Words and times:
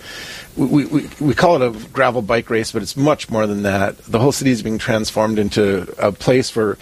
we, 0.58 0.86
we, 0.86 1.08
we 1.20 1.34
call 1.34 1.62
it 1.62 1.62
a 1.62 1.88
gravel 1.90 2.20
bike 2.20 2.50
race, 2.50 2.72
but 2.72 2.82
it's 2.82 2.96
much 2.96 3.30
more 3.30 3.46
than 3.46 3.62
that. 3.62 3.96
The 3.98 4.18
whole 4.18 4.32
city 4.32 4.50
is 4.50 4.60
being 4.60 4.78
transformed 4.78 5.38
into 5.38 5.94
a 5.98 6.10
place 6.10 6.54
where 6.56 6.76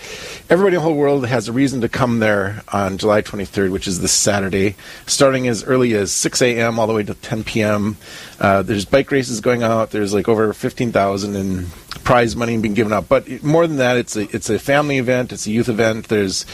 everybody 0.48 0.77
in 0.77 0.80
the 0.80 0.88
whole 0.88 0.96
world 0.96 1.27
has 1.27 1.48
a 1.48 1.52
reason 1.52 1.83
to 1.83 1.88
come 1.88 2.18
there 2.18 2.62
on 2.72 2.96
July 2.96 3.20
23rd, 3.20 3.70
which 3.70 3.86
is 3.86 4.00
this 4.00 4.12
Saturday, 4.12 4.77
starting 5.06 5.46
as 5.46 5.62
early 5.64 5.94
as 5.94 6.10
6 6.10 6.41
a.m. 6.41 6.78
all 6.78 6.86
the 6.86 6.94
way 6.94 7.02
to 7.02 7.14
10 7.14 7.44
p.m. 7.44 7.98
Uh, 8.41 8.62
there's 8.62 8.86
bike 8.86 9.10
races 9.10 9.41
going 9.42 9.62
out. 9.62 9.90
There's 9.90 10.14
like 10.14 10.28
over 10.28 10.55
15,000 10.55 11.36
in 11.36 11.66
prize 12.02 12.36
money 12.36 12.56
being 12.56 12.74
given 12.74 12.92
out. 12.92 13.08
But 13.08 13.42
more 13.42 13.66
than 13.66 13.77
that, 13.78 13.96
it's 13.96 14.16
a 14.16 14.34
it's 14.34 14.48
a 14.48 14.58
family 14.58 14.98
event. 14.98 15.33
It's 15.33 15.46
a 15.46 15.50
youth 15.50 15.68
event. 15.68 16.08
There's 16.08 16.46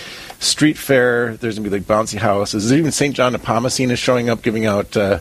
street 0.42 0.76
fair. 0.76 1.36
There's 1.36 1.56
gonna 1.58 1.70
be 1.70 1.76
like 1.78 1.86
bouncy 1.86 2.18
houses. 2.18 2.72
Even 2.72 2.90
St. 2.90 3.14
John 3.14 3.34
Nepomucene 3.34 3.90
is 3.90 3.98
showing 3.98 4.28
up, 4.28 4.42
giving 4.42 4.66
out 4.66 4.96
uh, 4.96 5.20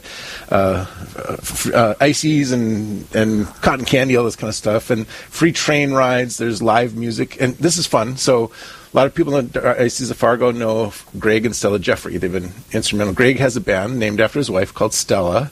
uh, 0.50 0.86
f- 1.16 1.74
uh, 1.74 1.96
ices 2.00 2.52
and 2.52 3.08
and 3.16 3.46
cotton 3.62 3.86
candy, 3.86 4.16
all 4.18 4.26
this 4.26 4.36
kind 4.36 4.50
of 4.50 4.56
stuff, 4.56 4.90
and 4.90 5.08
free 5.08 5.52
train 5.52 5.94
rides. 5.94 6.38
There's 6.38 6.62
live 6.62 6.96
music, 6.96 7.40
and 7.40 7.56
this 7.56 7.78
is 7.78 7.88
fun. 7.88 8.18
So. 8.18 8.52
A 8.94 8.98
lot 8.98 9.08
of 9.08 9.16
people 9.16 9.38
in 9.38 9.48
ICs 9.48 10.12
of 10.12 10.18
Fargo 10.18 10.52
know 10.52 10.92
Greg 11.18 11.46
and 11.46 11.56
Stella 11.56 11.80
Jeffrey. 11.80 12.18
They've 12.18 12.30
been 12.30 12.52
instrumental. 12.74 13.14
Greg 13.14 13.38
has 13.38 13.56
a 13.56 13.62
band 13.62 13.98
named 13.98 14.20
after 14.20 14.38
his 14.38 14.52
wife 14.52 14.74
called 14.74 14.94
Stella, 14.94 15.50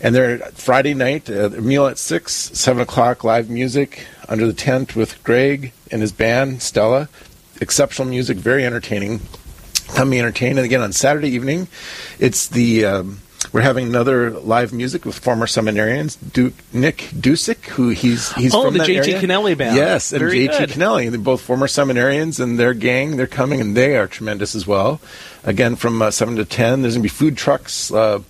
and 0.00 0.12
they're 0.12 0.38
Friday 0.54 0.94
night, 0.94 1.30
uh, 1.30 1.50
meal 1.50 1.86
at 1.86 1.98
six, 1.98 2.50
seven 2.52 2.82
o'clock, 2.82 3.22
live 3.22 3.48
music 3.48 4.08
under 4.28 4.44
the 4.44 4.52
tent 4.52 4.96
with 4.96 5.22
Greg 5.22 5.72
and 5.92 6.02
his 6.02 6.10
band 6.10 6.62
Stella. 6.62 7.08
Exceptional 7.60 8.08
music, 8.08 8.36
very 8.38 8.64
entertaining. 8.64 9.20
Come 9.88 10.10
be 10.10 10.18
entertained. 10.18 10.58
And 10.58 10.64
again 10.64 10.80
on 10.80 10.92
Saturday 10.92 11.28
evening, 11.30 11.68
it's 12.18 12.48
the 12.48 12.84
um, 12.84 13.18
we're 13.52 13.62
having 13.62 13.86
another 13.88 14.30
live 14.30 14.72
music 14.72 15.04
with 15.04 15.18
former 15.18 15.46
seminarians, 15.46 16.16
Duke, 16.32 16.54
Nick 16.72 16.98
Dusick, 17.12 17.64
who 17.66 17.88
he's 17.88 18.32
he's 18.34 18.54
Oh, 18.54 18.64
from 18.64 18.74
the 18.74 18.78
that 18.80 18.86
J.T. 18.86 19.12
area. 19.14 19.20
Kennelly 19.26 19.58
band. 19.58 19.76
Yes, 19.76 20.12
and 20.12 20.20
Very 20.20 20.46
J.T. 20.46 20.74
Kennelly. 20.74 21.10
They're 21.10 21.18
both 21.18 21.40
former 21.40 21.66
seminarians, 21.66 22.38
and 22.38 22.58
their 22.58 22.74
gang, 22.74 23.16
they're 23.16 23.26
coming, 23.26 23.60
and 23.60 23.76
they 23.76 23.96
are 23.96 24.06
tremendous 24.06 24.54
as 24.54 24.66
well. 24.66 25.00
Again, 25.42 25.74
from 25.74 26.00
uh, 26.00 26.10
7 26.10 26.36
to 26.36 26.44
10, 26.44 26.82
there's 26.82 26.94
going 26.94 27.00
to 27.00 27.02
be 27.02 27.08
food 27.08 27.36
trucks, 27.36 27.90
uh, 27.92 28.20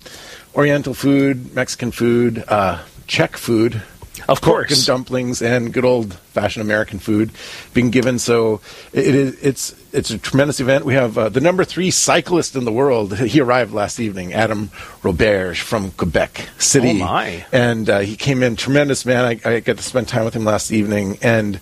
Oriental 0.55 0.93
food, 0.93 1.53
Mexican 1.53 1.91
food, 1.91 2.43
uh, 2.47 2.81
Czech 3.07 3.37
food. 3.37 3.81
Of 4.27 4.41
pork 4.41 4.67
course. 4.67 4.79
and 4.79 4.87
dumplings 4.87 5.41
and 5.41 5.73
good 5.73 5.85
old 5.85 6.13
fashioned 6.13 6.63
American 6.63 6.99
food 6.99 7.31
being 7.73 7.91
given. 7.91 8.19
So 8.19 8.61
it 8.93 9.07
it 9.07 9.15
is 9.15 9.43
it's 9.43 9.75
it's 9.93 10.09
a 10.09 10.17
tremendous 10.17 10.59
event. 10.59 10.85
We 10.85 10.93
have 10.93 11.17
uh, 11.17 11.29
the 11.29 11.41
number 11.41 11.63
three 11.63 11.91
cyclist 11.91 12.55
in 12.55 12.65
the 12.65 12.71
world. 12.71 13.17
He 13.17 13.41
arrived 13.41 13.73
last 13.73 13.99
evening, 13.99 14.33
Adam 14.33 14.69
Roberge 15.03 15.61
from 15.61 15.91
Quebec 15.91 16.47
City. 16.57 17.01
Oh, 17.01 17.05
my. 17.05 17.45
And 17.51 17.89
uh, 17.89 17.99
he 17.99 18.15
came 18.15 18.43
in 18.43 18.55
tremendous 18.55 19.05
man. 19.05 19.25
I, 19.25 19.49
I 19.49 19.59
got 19.59 19.77
to 19.77 19.83
spend 19.83 20.07
time 20.07 20.25
with 20.25 20.33
him 20.33 20.45
last 20.45 20.71
evening 20.71 21.17
and. 21.21 21.59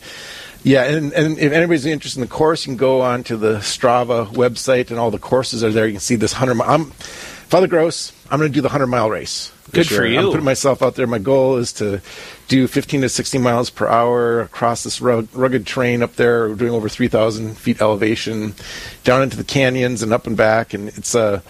Yeah, 0.62 0.84
and, 0.84 1.14
and 1.14 1.40
if 1.40 1.53
anybody's 1.53 1.86
interested 1.86 2.20
in 2.20 2.28
the 2.28 2.28
course, 2.28 2.66
you 2.66 2.72
can 2.72 2.78
go 2.78 3.00
on 3.00 3.24
to 3.24 3.38
the 3.38 3.59
Strava 3.59 4.28
website, 4.34 4.90
and 4.90 5.00
all 5.00 5.09
the 5.09 5.18
courses 5.18 5.64
are 5.64 5.72
there. 5.72 5.86
You 5.86 5.94
can 5.94 6.02
see 6.02 6.18
this 6.18 6.34
hundred. 6.34 6.59
I'm 6.62 6.91
Father 7.47 7.68
Gross. 7.68 8.12
I'm 8.31 8.40
going 8.40 8.51
to 8.51 8.53
do 8.53 8.62
the 8.62 8.69
hundred 8.69 8.88
mile 8.88 9.09
race. 9.09 9.51
Good 9.72 9.88
for 9.88 10.06
year. 10.06 10.19
I'm 10.19 10.28
putting 10.28 10.45
myself 10.45 10.81
out 10.81 10.95
there. 10.95 11.07
My 11.07 11.19
goal 11.19 11.57
is 11.57 11.73
to 11.73 12.01
do 12.47 12.67
15 12.67 13.01
to 13.01 13.09
16 13.09 13.41
miles 13.41 13.69
per 13.69 13.88
hour 13.88 14.41
across 14.41 14.84
this 14.84 15.00
rugged 15.01 15.67
terrain 15.67 16.01
up 16.01 16.16
there. 16.16 16.50
We're 16.50 16.56
doing 16.56 16.73
over 16.73 16.90
3,000 16.90 17.57
feet 17.57 17.81
elevation, 17.81 18.56
down 19.03 19.22
into 19.22 19.38
the 19.38 19.44
canyons 19.44 20.01
and 20.01 20.12
up 20.12 20.25
and 20.28 20.35
back. 20.35 20.73
And 20.73 20.90
it's 20.90 21.13
a 21.13 21.44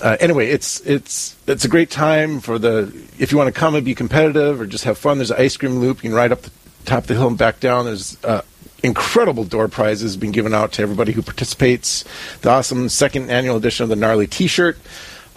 uh, 0.00 0.16
anyway, 0.18 0.48
it's 0.48 0.80
it's 0.80 1.36
it's 1.46 1.64
a 1.64 1.68
great 1.68 1.90
time 1.90 2.40
for 2.40 2.58
the 2.58 2.92
if 3.18 3.30
you 3.32 3.38
want 3.38 3.52
to 3.52 3.58
come 3.58 3.74
and 3.74 3.84
be 3.84 3.94
competitive 3.94 4.60
or 4.60 4.66
just 4.66 4.84
have 4.84 4.96
fun. 4.96 5.18
There's 5.18 5.30
an 5.30 5.40
ice 5.40 5.56
cream 5.56 5.78
loop. 5.78 6.02
You 6.02 6.10
can 6.10 6.16
ride 6.16 6.32
up 6.32 6.42
the 6.42 6.50
top 6.86 7.02
of 7.02 7.08
the 7.08 7.14
hill 7.14 7.28
and 7.28 7.36
back 7.36 7.60
down. 7.60 7.84
There's 7.84 8.22
uh, 8.24 8.42
incredible 8.82 9.44
door 9.44 9.68
prizes 9.68 10.16
being 10.16 10.32
given 10.32 10.54
out 10.54 10.72
to 10.72 10.82
everybody 10.82 11.12
who 11.12 11.22
participates. 11.22 12.04
The 12.40 12.50
awesome 12.50 12.88
second 12.88 13.30
annual 13.30 13.56
edition 13.56 13.84
of 13.84 13.90
the 13.90 13.96
gnarly 13.96 14.26
T-shirt. 14.26 14.78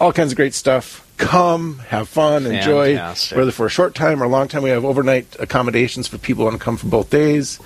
All 0.04 0.12
kinds 0.12 0.32
of 0.32 0.36
great 0.36 0.52
stuff. 0.52 1.00
Come, 1.16 1.78
have 1.78 2.10
fun, 2.10 2.44
enjoy. 2.44 2.96
Fantastic. 2.96 3.38
Whether 3.38 3.52
for 3.52 3.64
a 3.64 3.70
short 3.70 3.94
time 3.94 4.20
or 4.20 4.26
a 4.26 4.28
long 4.28 4.48
time, 4.48 4.62
we 4.62 4.68
have 4.68 4.84
overnight 4.84 5.34
accommodations 5.40 6.06
for 6.06 6.18
people 6.18 6.42
who 6.44 6.50
want 6.50 6.58
to 6.58 6.62
come 6.62 6.76
for 6.76 6.88
both 6.88 7.08
days. 7.08 7.58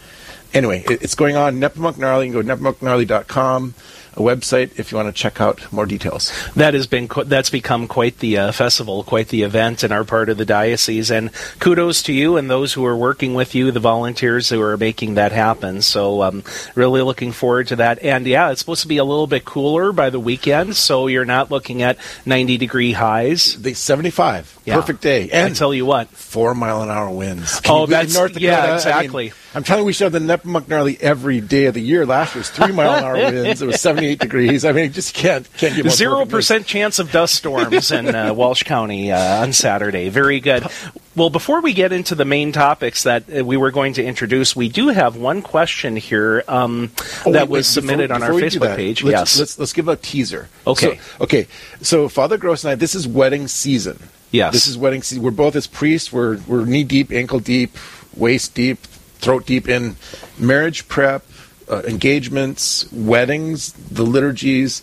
Anyway, 0.55 0.85
it, 0.89 1.03
it's 1.03 1.17
going 1.17 1.35
on. 1.35 1.57
Nepomuk 1.57 1.99
Gnarly. 1.99 2.29
You 2.29 2.33
can 2.33 2.47
go 2.47 2.55
to 2.55 2.63
nepomukgnarly.com, 2.63 3.75
a 4.19 4.21
website 4.23 4.79
if 4.79 4.91
you 4.91 4.97
want 4.97 5.09
to 5.09 5.13
check 5.23 5.41
out 5.41 5.73
more 5.73 5.87
details. 5.87 6.33
that 6.57 6.75
has 6.75 6.87
been 6.87 7.09
that's 7.27 7.51
become 7.51 7.87
quite 7.87 8.19
the 8.19 8.37
uh, 8.39 8.53
festival, 8.53 9.03
quite 9.05 9.29
the 9.29 9.43
event 9.43 9.85
in 9.85 9.93
our 9.93 10.05
part 10.05 10.29
of 10.29 10.37
the 10.39 10.45
diocese. 10.45 11.11
And 11.11 11.31
kudos 11.61 12.03
to 12.05 12.13
you 12.13 12.37
and 12.37 12.51
those 12.51 12.73
who 12.73 12.85
are 12.85 12.97
working 12.97 13.35
with 13.35 13.55
you, 13.55 13.71
the 13.71 13.81
volunteers 13.81 14.49
who 14.49 14.61
are 14.61 14.77
making 14.77 15.15
that 15.15 15.33
happen. 15.33 15.83
So 15.83 16.23
um, 16.23 16.43
really 16.75 17.03
looking 17.03 17.33
forward 17.33 17.69
to 17.69 17.77
that. 17.77 18.03
And 18.03 18.27
yeah, 18.27 18.51
it's 18.51 18.61
supposed 18.61 18.83
to 18.83 18.89
be 18.89 18.97
a 18.99 19.05
little 19.05 19.27
bit 19.27 19.45
cooler 19.45 19.93
by 19.93 20.11
the 20.11 20.21
weekend, 20.21 20.77
so 20.77 21.07
you're 21.07 21.25
not 21.25 21.51
looking 21.51 21.83
at 21.83 21.97
90 22.27 22.57
degree 22.59 22.93
highs. 22.93 23.61
The 23.61 23.75
75, 23.75 24.59
Yeah. 24.65 24.75
perfect 24.77 25.01
day. 25.01 25.31
And 25.31 25.53
I 25.53 25.55
tell 25.55 25.73
you 25.73 25.87
what, 25.87 26.09
four 26.09 26.55
mile 26.55 26.83
an 26.83 26.91
hour 26.91 27.11
winds. 27.11 27.61
Oh, 27.69 27.87
that's- 27.87 28.15
North 28.15 28.33
Dakota. 28.33 28.45
yeah, 28.47 28.63
I 28.63 28.67
mean, 28.67 28.75
exactly. 28.75 29.33
I'm 29.55 29.65
telling 29.65 29.83
you, 29.83 29.87
we 29.87 29.93
should 29.93 30.13
have 30.13 30.27
the 30.27 30.37
Nepomuk 30.37 30.69
Gnarly 30.69 30.99
every 31.01 31.41
day 31.41 31.67
of 31.67 31.75
the 31.75 31.81
year. 31.81 32.05
Last 32.05 32.35
year 32.35 32.41
was 32.41 32.51
three 32.51 32.73
mile 32.73 32.95
an 32.97 33.05
hour 33.05 33.15
winds. 33.15 33.63
It 33.63 33.67
was 33.67 33.81
78 34.09 34.19
degrees. 34.19 34.65
I 34.65 34.73
mean, 34.73 34.93
just 34.93 35.15
can't 35.15 35.49
can't 35.57 35.75
get 35.77 35.91
Zero 35.93 36.17
perfect 36.17 36.19
than 36.19 36.29
this. 36.29 36.33
percent 36.33 36.67
chance 36.67 36.99
of 36.99 37.13
dust 37.13 37.35
storms 37.35 37.91
in 37.91 38.15
uh, 38.15 38.33
Walsh 38.35 38.63
County 38.63 39.13
uh, 39.13 39.43
on 39.43 39.53
Saturday. 39.53 40.09
Very 40.09 40.41
good. 40.41 40.67
Well, 41.15 41.31
before 41.31 41.61
we 41.61 41.73
get 41.73 41.93
into 41.93 42.15
the 42.15 42.25
main 42.25 42.53
topics 42.53 43.03
that 43.03 43.25
uh, 43.35 43.45
we 43.45 43.57
were 43.57 43.71
going 43.71 43.95
to 43.95 44.05
introduce, 44.05 44.55
we 44.55 44.69
do 44.69 44.89
have 44.89 45.17
one 45.17 45.43
question 45.43 45.97
here 45.97 46.45
um, 46.49 46.91
Oh, 47.27 47.33
that 47.33 47.49
wait, 47.49 47.59
was 47.59 47.67
wait, 47.69 47.73
submitted 47.73 48.09
before- 48.09 48.15
on 48.17 48.23
our 48.23 48.29
before 48.29 48.49
do 48.49 48.57
Facebook 48.59 48.61
that, 48.61 48.77
page. 48.77 49.03
Let's, 49.03 49.13
yes. 49.13 49.39
let's 49.39 49.59
let's 49.59 49.73
give 49.73 49.89
a 49.89 49.97
teaser. 49.97 50.49
Okay. 50.67 50.97
So, 50.97 51.25
okay. 51.25 51.47
So 51.83 52.09
Father 52.09 52.39
Gross 52.39 52.65
and 52.65 52.73
I, 52.73 52.75
this 52.75 52.95
is 52.95 53.07
wedding 53.07 53.49
season. 53.49 53.99
Yes. 54.31 54.53
This 54.53 54.67
is 54.67 54.77
wedding 54.79 55.03
season. 55.03 55.23
We're 55.25 55.31
both 55.31 55.57
as 55.57 55.67
priests. 55.67 56.13
We're 56.13 56.39
we're 56.47 56.65
knee 56.65 56.85
deep, 56.85 57.11
ankle 57.11 57.41
deep, 57.41 57.77
waist 58.15 58.55
deep, 58.55 58.79
throat 59.21 59.47
deep 59.47 59.69
in 59.69 59.97
marriage 60.39 60.87
prep, 60.87 61.25
uh, 61.71 61.83
engagements, 61.87 62.91
weddings, 62.93 63.73
the 63.73 64.05
liturgies. 64.05 64.83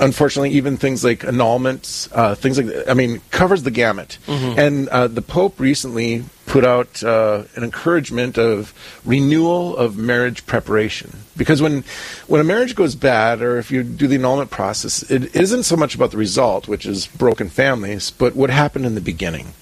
Unfortunately, 0.00 0.50
even 0.50 0.76
things 0.76 1.04
like 1.04 1.20
annulments, 1.20 2.08
uh, 2.12 2.34
things 2.34 2.56
like 2.56 2.66
that, 2.66 2.90
I 2.90 2.94
mean, 2.94 3.20
covers 3.30 3.62
the 3.62 3.70
gamut. 3.70 4.18
And 4.58 4.88
uh, 4.88 5.06
the 5.06 5.22
Pope 5.22 5.60
recently 5.60 6.24
put 6.46 6.64
out 6.64 7.02
uh, 7.04 7.44
an 7.54 7.62
encouragement 7.62 8.36
of 8.36 8.74
renewal 9.04 9.76
of 9.76 9.96
marriage 9.96 10.46
preparation. 10.46 11.18
Because 11.36 11.62
when 11.62 11.84
when 12.26 12.40
a 12.40 12.44
marriage 12.44 12.74
goes 12.74 12.96
bad, 12.96 13.40
or 13.40 13.56
if 13.58 13.70
you 13.70 13.84
do 13.84 14.08
the 14.08 14.16
annulment 14.16 14.50
process, 14.50 15.08
it 15.10 15.34
isn't 15.34 15.62
so 15.62 15.76
much 15.76 15.94
about 15.94 16.10
the 16.10 16.16
result, 16.16 16.66
which 16.66 16.86
is 16.86 17.06
broken 17.06 17.48
families, 17.48 18.10
but 18.10 18.34
what 18.34 18.50
happened 18.50 18.86
in 18.86 18.96
the 18.96 19.00
beginning. 19.00 19.52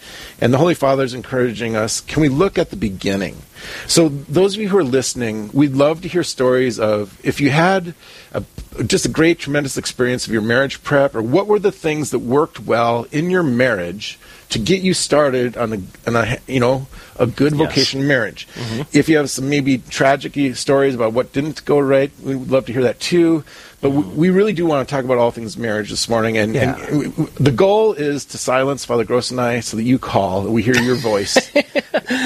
And 0.41 0.53
the 0.53 0.59
Holy 0.59 0.75
Father 0.75 1.05
is 1.05 1.13
encouraging 1.13 1.77
us: 1.77 2.01
can 2.01 2.23
we 2.23 2.31
look 2.31 2.57
at 2.59 2.71
the 2.71 2.77
beginning? 2.77 3.43
So, 3.87 4.09
those 4.09 4.55
of 4.55 4.61
you 4.61 4.69
who 4.69 4.79
are 4.79 4.85
listening, 4.85 5.51
we'd 5.53 5.73
love 5.75 6.03
to 6.03 6.09
hear 6.09 6.23
stories 6.23 6.79
of 6.79 7.19
if 7.25 7.41
you 7.41 7.51
had 7.51 7.95
a, 8.33 8.45
just 8.87 9.05
a 9.05 9.09
great, 9.09 9.39
tremendous 9.39 9.77
experience 9.77 10.27
of 10.27 10.33
your 10.33 10.43
marriage 10.43 10.83
prep, 10.83 11.15
or 11.15 11.23
what 11.23 11.47
were 11.47 11.59
the 11.59 11.73
things 11.73 12.11
that 12.11 12.21
worked 12.21 12.61
well 12.61 13.07
in 13.13 13.31
your 13.31 13.43
marriage 13.43 14.19
to 14.53 14.59
get 14.59 14.83
you 14.83 14.95
started 14.95 15.57
on 15.57 15.73
a, 15.73 15.79
on 16.09 16.17
a 16.17 16.39
you 16.47 16.61
know 16.61 16.87
a 17.19 17.27
good 17.27 17.53
Yes. 17.53 17.59
vocation 17.69 18.07
marriage. 18.07 18.49
If 18.93 19.09
you 19.09 19.17
have 19.19 19.31
some 19.31 19.49
maybe 19.49 19.79
tragic 19.91 20.35
stories 20.57 20.95
about 20.95 21.13
what 21.13 21.33
didn't 21.33 21.65
go 21.65 21.79
right, 21.79 22.11
we 22.23 22.35
would 22.37 22.51
love 22.51 22.67
to 22.67 22.73
hear 22.73 22.83
that 22.83 23.01
too. 23.01 23.45
But 23.83 23.91
we, 23.91 24.03
we 24.03 24.31
really 24.31 24.53
do 24.53 24.65
want 24.65 24.89
to 24.89 24.95
talk 24.95 25.05
about 25.05 25.19
all 25.19 25.33
things 25.33 25.57
marriage 25.59 25.91
this 25.91 26.09
morning, 26.09 26.39
and, 26.39 26.55
Yeah. 26.55 26.77
and 26.79 26.99
we- 26.99 27.09
we- 27.09 27.27
the 27.41 27.51
goal 27.51 27.93
is 27.95 28.25
to 28.27 28.39
silence 28.39 28.85
Father 28.85 29.03
Gross 29.05 29.31
and 29.33 29.41
I 29.41 29.59
so 29.61 29.77
that 29.77 29.83
you 29.83 29.99
call, 29.99 30.43
we 30.45 30.63
hear 30.63 30.77
your 30.77 30.95
voice. 30.97 31.37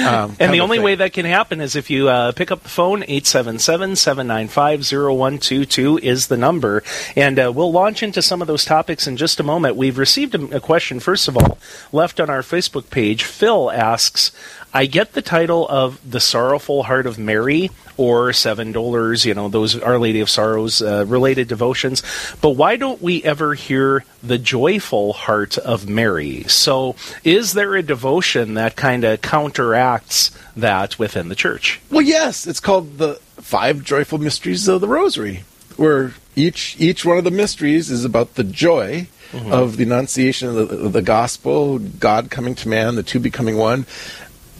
Um, 0.07 0.35
And 0.39 0.53
the 0.53 0.61
only 0.61 0.77
thing. 0.77 0.85
way 0.85 0.95
that 0.95 1.11
can 1.13 1.25
happen 1.25 1.59
is 1.59 1.75
if 1.75 1.89
you 1.89 2.07
uh, 2.07 2.31
pick 2.31 2.51
up 2.51 2.63
the 2.63 2.69
phone, 2.69 3.01
877-795-0122 3.03 5.99
is 5.99 6.27
the 6.27 6.37
number. 6.37 6.83
And 7.15 7.39
uh, 7.39 7.51
we'll 7.53 7.71
launch 7.71 8.03
into 8.03 8.21
some 8.21 8.41
of 8.41 8.47
those 8.47 8.65
topics 8.65 9.07
in 9.07 9.17
just 9.17 9.39
a 9.39 9.43
moment. 9.43 9.75
We've 9.75 9.97
received 9.97 10.35
a, 10.35 10.57
a 10.57 10.59
question, 10.59 10.99
first 10.99 11.27
of 11.27 11.37
all, 11.37 11.57
left 11.91 12.16
on 12.19 12.29
our 12.29 12.41
Facebook 12.41 12.89
page. 12.89 13.23
Phil 13.23 13.71
asks, 13.71 14.31
I 14.73 14.85
get 14.85 15.13
the 15.13 15.21
title 15.21 15.67
of 15.67 15.99
The 16.09 16.19
Sorrowful 16.19 16.83
Heart 16.83 17.05
of 17.05 17.17
Mary 17.17 17.71
or 17.95 18.29
$7, 18.29 19.25
you 19.25 19.33
know, 19.33 19.49
those 19.49 19.79
Our 19.79 19.97
Lady 19.97 20.19
of 20.19 20.29
Sorrows 20.29 20.81
uh, 20.81 21.05
related 21.07 21.47
devotions, 21.47 22.03
but 22.41 22.51
why 22.51 22.75
don't 22.75 23.01
we 23.01 23.23
ever 23.23 23.55
hear 23.55 24.05
the 24.21 24.37
Joyful 24.37 25.13
Heart 25.13 25.57
of 25.57 25.89
Mary? 25.89 26.43
So 26.43 26.95
is 27.23 27.53
there 27.53 27.75
a 27.75 27.81
devotion 27.81 28.53
that 28.53 28.75
kind 28.75 29.03
of 29.03 29.21
counteracts 29.21 30.31
that 30.55 30.99
within 30.99 31.29
the 31.29 31.35
church? 31.35 31.79
Well, 31.89 32.01
yes, 32.01 32.45
it's 32.45 32.59
called 32.59 32.97
the 32.99 33.15
Five 33.37 33.83
Joyful 33.83 34.19
Mysteries 34.19 34.67
of 34.67 34.81
the 34.81 34.87
Rosary, 34.87 35.43
where 35.75 36.13
each 36.35 36.75
each 36.79 37.05
one 37.05 37.17
of 37.17 37.23
the 37.23 37.31
mysteries 37.31 37.89
is 37.89 38.05
about 38.05 38.35
the 38.35 38.43
joy 38.43 39.07
Mm-hmm. 39.31 39.51
of 39.51 39.75
the 39.75 39.83
Annunciation 39.83 40.47
of 40.47 40.55
the, 40.55 40.77
of 40.85 40.93
the 40.93 41.01
Gospel, 41.01 41.79
God 41.79 42.31
coming 42.31 42.55
to 42.55 42.69
man, 42.69 42.95
the 42.95 43.03
two 43.03 43.19
becoming 43.19 43.57
one. 43.57 43.85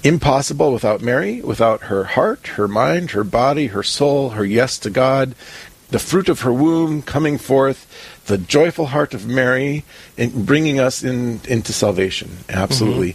Impossible 0.04 0.74
without 0.74 1.02
Mary, 1.02 1.42
without 1.42 1.84
her 1.84 2.04
heart, 2.04 2.48
her 2.48 2.68
mind, 2.68 3.12
her 3.12 3.24
body, 3.24 3.68
her 3.68 3.84
soul, 3.84 4.32
her 4.32 4.44
yes 4.44 4.78
to 4.80 4.90
God, 4.90 5.36
the 5.90 6.00
fruit 6.00 6.28
of 6.28 6.42
her 6.42 6.52
womb 6.52 7.02
coming 7.02 7.38
forth, 7.38 7.88
the 8.28 8.38
joyful 8.38 8.86
heart 8.88 9.14
of 9.14 9.26
Mary, 9.28 9.84
in 10.18 10.46
bringing 10.46 10.80
us 10.80 11.04
in 11.04 11.40
into 11.48 11.74
salvation. 11.74 12.30
Absolutely. 12.50 13.14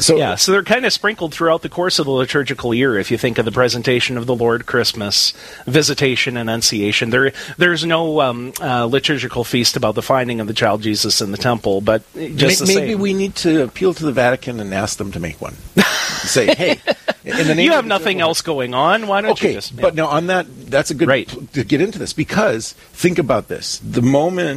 So 0.00 0.16
Yeah, 0.16 0.34
so 0.34 0.52
they're 0.52 0.62
kind 0.62 0.84
of 0.86 0.92
sprinkled 0.92 1.32
throughout 1.32 1.62
the 1.62 1.68
course 1.68 1.98
of 1.98 2.06
the 2.06 2.10
liturgical 2.12 2.74
year. 2.74 2.98
If 2.98 3.10
you 3.10 3.18
think 3.18 3.38
of 3.38 3.44
the 3.44 3.52
presentation 3.52 4.16
of 4.18 4.26
the 4.26 4.34
Lord, 4.34 4.66
Christmas, 4.66 5.32
Visitation, 5.66 6.36
Annunciation, 6.36 7.10
there 7.10 7.32
there's 7.58 7.84
no 7.84 8.20
um, 8.20 8.52
uh, 8.60 8.84
liturgical 8.86 9.44
feast 9.44 9.76
about 9.76 9.94
the 9.94 10.02
finding 10.02 10.40
of 10.40 10.46
the 10.46 10.54
child 10.54 10.82
Jesus 10.82 11.20
in 11.20 11.30
the 11.30 11.38
temple, 11.38 11.80
but 11.80 12.02
just 12.36 12.60
the 12.60 12.66
maybe 12.66 12.92
same. 12.92 13.00
we 13.00 13.12
need 13.14 13.34
to 13.36 13.62
appeal 13.64 13.94
to 13.94 14.04
the 14.04 14.12
Vatican 14.12 14.60
and 14.60 14.72
ask 14.74 14.98
them 14.98 15.12
to 15.12 15.20
make 15.20 15.40
one. 15.40 15.54
Say, 16.24 16.54
hey, 16.54 16.80
in 17.24 17.46
the 17.46 17.54
name 17.54 17.66
you 17.66 17.72
have 17.72 17.84
nothing 17.84 18.20
else 18.20 18.40
going 18.40 18.72
on. 18.72 19.06
Why 19.08 19.20
don't 19.20 19.32
Okay, 19.32 19.48
you 19.48 19.54
just? 19.54 19.76
but 19.76 19.94
now 19.94 20.06
on 20.06 20.28
that, 20.28 20.46
that's 20.70 20.90
a 20.90 20.94
good 20.94 21.08
Right. 21.08 21.28
pl- 21.28 21.46
to 21.52 21.64
get 21.64 21.80
into 21.82 21.98
this 21.98 22.12
because 22.14 22.72
think 22.92 23.18
about 23.18 23.48
this: 23.48 23.78
the 23.84 24.00
moment 24.00 24.53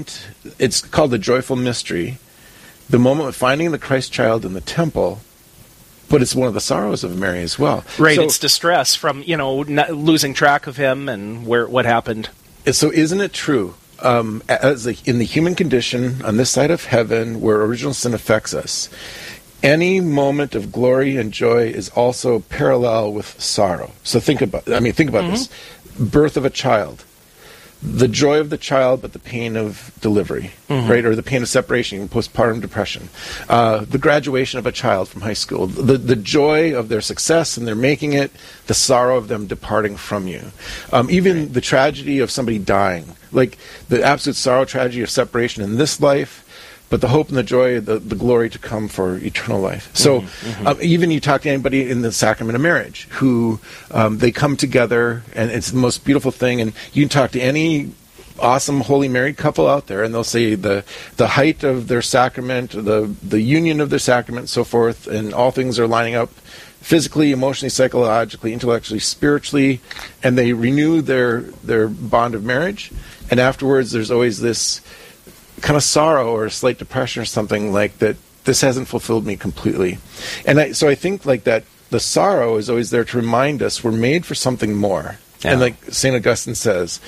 it's 0.59 0.81
called 0.81 1.11
the 1.11 1.17
joyful 1.17 1.55
mystery, 1.55 2.17
the 2.89 2.99
moment 2.99 3.29
of 3.29 3.35
finding 3.35 3.71
the 3.71 3.79
Christ 3.79 4.11
child 4.11 4.45
in 4.45 4.53
the 4.53 4.61
temple, 4.61 5.19
but 6.09 6.21
it's 6.21 6.35
one 6.35 6.47
of 6.47 6.53
the 6.53 6.61
sorrows 6.61 7.03
of 7.03 7.17
Mary 7.17 7.41
as 7.41 7.59
well. 7.59 7.83
right, 7.97 8.15
So, 8.15 8.23
it's 8.23 8.39
distress 8.39 8.95
from 8.95 9.23
you 9.23 9.37
know 9.37 9.55
losing 9.57 10.33
track 10.33 10.67
of 10.67 10.77
him 10.77 11.09
and 11.09 11.45
where 11.45 11.67
what 11.67 11.85
happened. 11.85 12.29
so 12.71 12.91
isn't 12.91 13.21
it 13.21 13.33
true? 13.33 13.75
Um, 13.99 14.43
as 14.47 14.85
a, 14.85 14.93
in 15.05 15.17
the 15.17 15.25
human 15.25 15.55
condition 15.55 16.21
on 16.23 16.37
this 16.37 16.51
side 16.51 16.69
of 16.69 16.85
heaven, 16.85 17.41
where 17.41 17.63
original 17.63 17.95
sin 17.95 18.13
affects 18.13 18.53
us, 18.53 18.89
any 19.63 19.99
moment 20.01 20.53
of 20.53 20.71
glory 20.71 21.17
and 21.17 21.33
joy 21.33 21.63
is 21.63 21.89
also 21.89 22.39
parallel 22.41 23.11
with 23.11 23.41
sorrow. 23.41 23.91
So 24.03 24.19
think 24.19 24.41
about, 24.43 24.71
I 24.71 24.79
mean, 24.79 24.93
think 24.93 25.09
about 25.09 25.31
this: 25.31 25.49
birth 25.99 26.37
of 26.37 26.45
a 26.45 26.51
child, 26.51 27.03
the 27.81 28.07
joy 28.07 28.39
of 28.39 28.49
the 28.49 28.57
child, 28.57 29.01
but 29.01 29.13
the 29.13 29.19
pain 29.19 29.55
of 29.55 29.91
delivery, 30.01 30.51
right, 30.69 31.05
or 31.05 31.15
the 31.15 31.23
pain 31.23 31.41
of 31.43 31.49
separation, 31.49 32.07
postpartum 32.07 32.59
depression, 32.59 33.09
uh, 33.49 33.85
the 33.85 33.97
graduation 33.97 34.57
of 34.57 34.65
a 34.65 34.71
child 34.71 35.07
from 35.07 35.21
high 35.21 35.33
school, 35.33 35.67
the 35.67 35.97
the 35.97 36.15
joy 36.15 36.75
of 36.75 36.89
their 36.89 37.01
success 37.01 37.55
and 37.57 37.67
their 37.67 37.75
making 37.75 38.13
it, 38.13 38.31
the 38.65 38.73
sorrow 38.73 39.17
of 39.17 39.27
them 39.27 39.45
departing 39.45 39.95
from 39.95 40.27
you, 40.27 40.41
um, 40.91 41.09
even 41.11 41.53
the 41.53 41.61
tragedy 41.61 42.19
of 42.19 42.31
somebody 42.31 42.57
dying, 42.57 43.15
like 43.31 43.57
the 43.89 44.03
absolute 44.03 44.35
sorrow, 44.35 44.65
tragedy 44.65 45.03
of 45.03 45.09
separation 45.09 45.63
in 45.63 45.77
this 45.77 46.01
life 46.01 46.43
but 46.89 47.01
the 47.01 47.09
hope 47.09 47.29
and 47.29 47.37
the 47.37 47.43
joy, 47.43 47.79
the, 47.79 47.99
the 47.99 48.15
glory 48.15 48.49
to 48.49 48.59
come 48.59 48.87
for 48.87 49.17
eternal 49.17 49.59
life. 49.59 49.89
So, 49.93 50.23
um, 50.65 50.77
even 50.81 51.11
you 51.11 51.19
talk 51.19 51.41
to 51.41 51.49
anybody 51.49 51.89
in 51.89 52.01
the 52.01 52.11
sacrament 52.11 52.55
of 52.55 52.61
marriage 52.61 53.07
who 53.11 53.59
um, 53.91 54.19
they 54.19 54.31
come 54.31 54.55
together, 54.55 55.23
and 55.35 55.51
it's 55.51 55.71
the 55.71 55.77
most 55.77 56.05
beautiful 56.05 56.31
thing. 56.31 56.61
And 56.61 56.73
you 56.93 57.03
can 57.03 57.09
talk 57.09 57.31
to 57.31 57.41
any 57.41 57.91
awesome 58.39 58.81
holy 58.81 59.07
married 59.07 59.37
couple 59.37 59.67
out 59.67 59.87
there, 59.87 60.03
and 60.03 60.13
they'll 60.13 60.23
say 60.23 60.55
the 60.55 60.83
the 61.17 61.27
height 61.27 61.63
of 61.63 61.87
their 61.87 62.01
sacrament, 62.01 62.71
the 62.71 63.13
the 63.23 63.41
union 63.41 63.81
of 63.81 63.89
their 63.89 63.99
sacrament, 63.99 64.49
so 64.49 64.63
forth, 64.63 65.07
and 65.07 65.33
all 65.33 65.51
things 65.51 65.79
are 65.79 65.87
lining 65.87 66.15
up. 66.15 66.29
Physically, 66.79 67.33
emotionally, 67.33 67.69
psychologically, 67.69 68.53
intellectually, 68.53 68.99
spiritually, 68.99 69.81
and 70.23 70.37
they 70.37 70.53
renew 70.53 71.01
their 71.01 71.41
their 71.41 71.89
bond 71.89 72.33
of 72.33 72.45
marriage. 72.45 72.91
And 73.29 73.41
afterwards, 73.41 73.91
there's 73.91 74.09
always 74.09 74.39
this 74.39 74.79
kind 75.61 75.75
of 75.75 75.83
sorrow 75.83 76.31
or 76.31 76.45
a 76.45 76.51
slight 76.51 76.77
depression 76.77 77.21
or 77.21 77.25
something 77.25 77.71
like 77.73 77.97
that 77.99 78.15
this 78.45 78.61
hasn't 78.61 78.87
fulfilled 78.87 79.25
me 79.25 79.35
completely. 79.35 79.97
And 80.45 80.59
I, 80.59 80.71
so 80.71 80.87
i 80.87 80.95
think 80.95 81.25
like 81.25 81.43
that 81.43 81.63
the 81.89 81.99
sorrow 81.99 82.57
is 82.57 82.69
always 82.69 82.89
there 82.89 83.03
to 83.05 83.17
remind 83.17 83.61
us 83.61 83.83
we're 83.83 83.91
made 83.91 84.25
for 84.25 84.35
something 84.35 84.73
more. 84.75 85.17
Yeah. 85.41 85.51
and 85.51 85.61
like 85.61 85.75
st 85.93 86.15
augustine 86.15 86.55
says 86.55 86.99